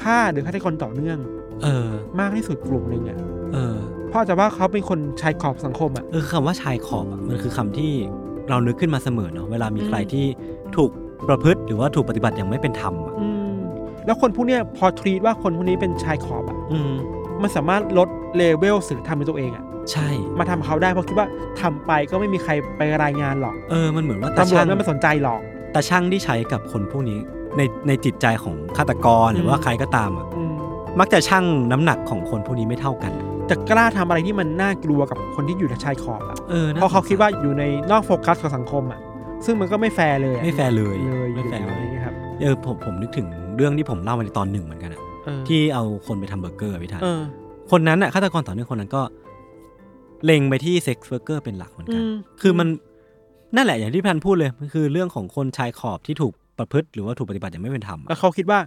[0.00, 1.18] ฆ่าหรือฆาตกรต่อเนื่อง
[1.62, 1.88] เออ
[2.20, 3.18] มากที่สุดกลุ่มหนึ่งอะ
[3.52, 3.76] เออ
[4.08, 7.92] เพราะจะว่าเขาเป็นคนชายขอบสังคมอะเออคำว่าชายขอบอะมันคือคำที่
[8.48, 10.26] เรานึกขึ้นมาเสมอเนาะเวลามีอืมใครที่
[10.76, 10.90] ถูก
[11.28, 13.54] ประพฤติหรือว่าถูกปฏิบัติอย่างไม่เป็นธรรมอะอืม
[14.06, 16.92] แล้วคนพวกเนี้ยพอ treat ว่าคนพวกนี้เป็นชายขอบอะอืม
[17.42, 20.08] มันสามารถลดเลเวลสื่อทำในตัวเองอะใช่
[20.38, 21.28] มาทำเขาได้เพราะคิดว่า
[21.60, 25.40] ทำไปก็ไม่มีใครไปรายงานหรอกเออมันเหมือนว่าตาตำรวจช่างไม่มาสนใจหรอก
[25.74, 27.18] ตาชั่งที่ใช้กับคนพวกนี้
[27.56, 30.54] ในในจิตใจของฆาตกรหรือว่าอืม ใครก็ตามอะอืม
[31.00, 33.12] มักจะชั่งน้ำหนักของคนพวกนี้ไม่เท่ากัน
[33.50, 39.00] จะกล้าทำอะไรที่มันน่ากลัวกับคนที่อยู่ในชายขอบอะเออน่เพราะเขาคิดว่าอยู่ในนอกโฟกัสของสังคมอะ
[39.44, 43.26] ซึ่งมันก็ไม่แฟร์เลยอะไม่แฟร์เลยเลยไม่แฟร์อเลยอยู่อย่างเงี้ยครับเออผมผมนึกถึง
[43.56, 47.22] เรื่องที่ผมเล่ามาในตอนหนึ่งเหมือนกันอะเออที่เอาคนไปทำเบอร์เกอร์อะพี่ทันเออ
[47.70, 49.02] คนนั้นอะฆาตกรต่อเนื่องคนนั้นก็
[50.24, 52.68] เล็งไปที่เซ็กซ์เบอร์เกอร์เป็นหลักเหมือนกันอืมคือมัน
[53.56, 58.58] นั่นแหละอย่างที่พี่พันพูดเลยมันคือเรื่องของคนชายขอบที่ถูกประพฤติหรือว่าถูกปฏิบัติอย่างไม่เป็นธรรมอะแล้วเขาคิดว่า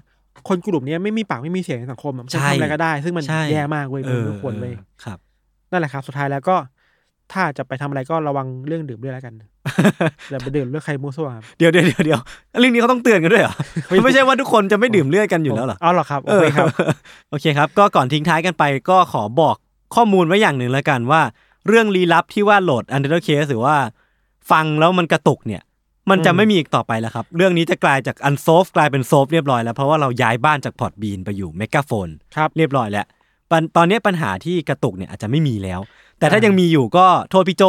[0.47, 5.17] คนกลุ่มเนี้ยไม่มีปากไม่มีเสียงในสังคมอะมันใช่ทำอะไรก็ได้ ซึ่งมันใช่แย่มากเว้ยเอมันอไม่ควรเว้ยเออครับ
[5.71, 6.55] นั่นแหละครับ สุดท้ายแล้วก็
[7.33, 9.33] ถ้าจะไปทำอะไรก็ระวังเรื่องดื่มด้วยแล้วกัน
[10.31, 12.21] อย่าไปดื่มเลือดใครมั่วซั่วครับเดี๋ยวเดี๋ยวเดี๋ยวเดี๋ยว
[12.59, 13.53] เรื่องนี้เขาต้องเตือนกันด้วยเหรอ
[14.03, 16.67] ไม่ใช่ว่าทุกคนจะไม่ดื่มเลือดกันอยู่แล้วเหรอเอาหรอครับโอเคครับ
[17.29, 19.55] โอเคครับ ก็ก่อนทิ้งท้ายกันไปก็ขอบอก
[19.95, 21.21] ข้อมูลไว้อย่างหนึ่งแล้วกันว่า
[21.67, 23.75] เรื่องลี้ลับที่ว่าโหลด Untitled Case หรือว่า
[24.51, 25.61] ฟังแล้วมันกระตุกเนี่ย
[26.09, 33.05] มันจะอืมไม่มีอีกต่อไปแล้วครับ เรื่องนี้จะกลายจาก unsolved กลายเป็น solved เรียบร้อยแล้ว เพราะว่าเราย้ายบ้านจาก Podbean ไปอยู่ Megaphone ครับเรียบร้อยแล้ว
[33.51, 35.79] ปัญตอนนี้ปัญหาที่กระตุกเนี่ยอาจจะไม่มีแล้ว
[36.19, 37.63] แต่ถ้าอ่ายัยังมีอยู่ก็โทษพี่โจ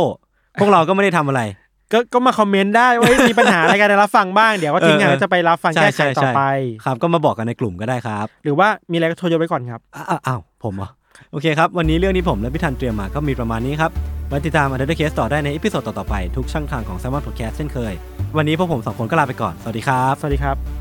[0.61, 1.43] พวกเราก็ไม่ได้ทำอะไร
[1.93, 6.43] ก็ก็มาคอมเมนต์ได้ว่าเฮ้ยมีปัญหาอะไรกันรับฟังบ้างเดี๋ยวว่าทีมงานเออก็จะไปรับฟังใช่แก้ไขใช่ต่อใช่ไป
[6.85, 10.89] ครับก็มาบอกกันในกลุ่มก็ได้ครับ หรือว่ามีอะไรก็โทรโยนไว้ก่อนครับอ้าวอ้าวผมเหรอ
[11.33, 13.91] โอเคครับ วันนี้เรื่องที่ผมและพี่ธันเตรียมมาก็มีประมาณนี้ครับ
[14.29, 17.93] ไว้ติดตาม Untitled Case ต่อได้ใน episode ต่อๆไปทุกช่องทางของ Salmon Podcast เช่นเคย
[18.37, 20.80] วันนี้พวกผมสองคนก็ลาไปก่อน สวัสดีครับ สวัสดีครับ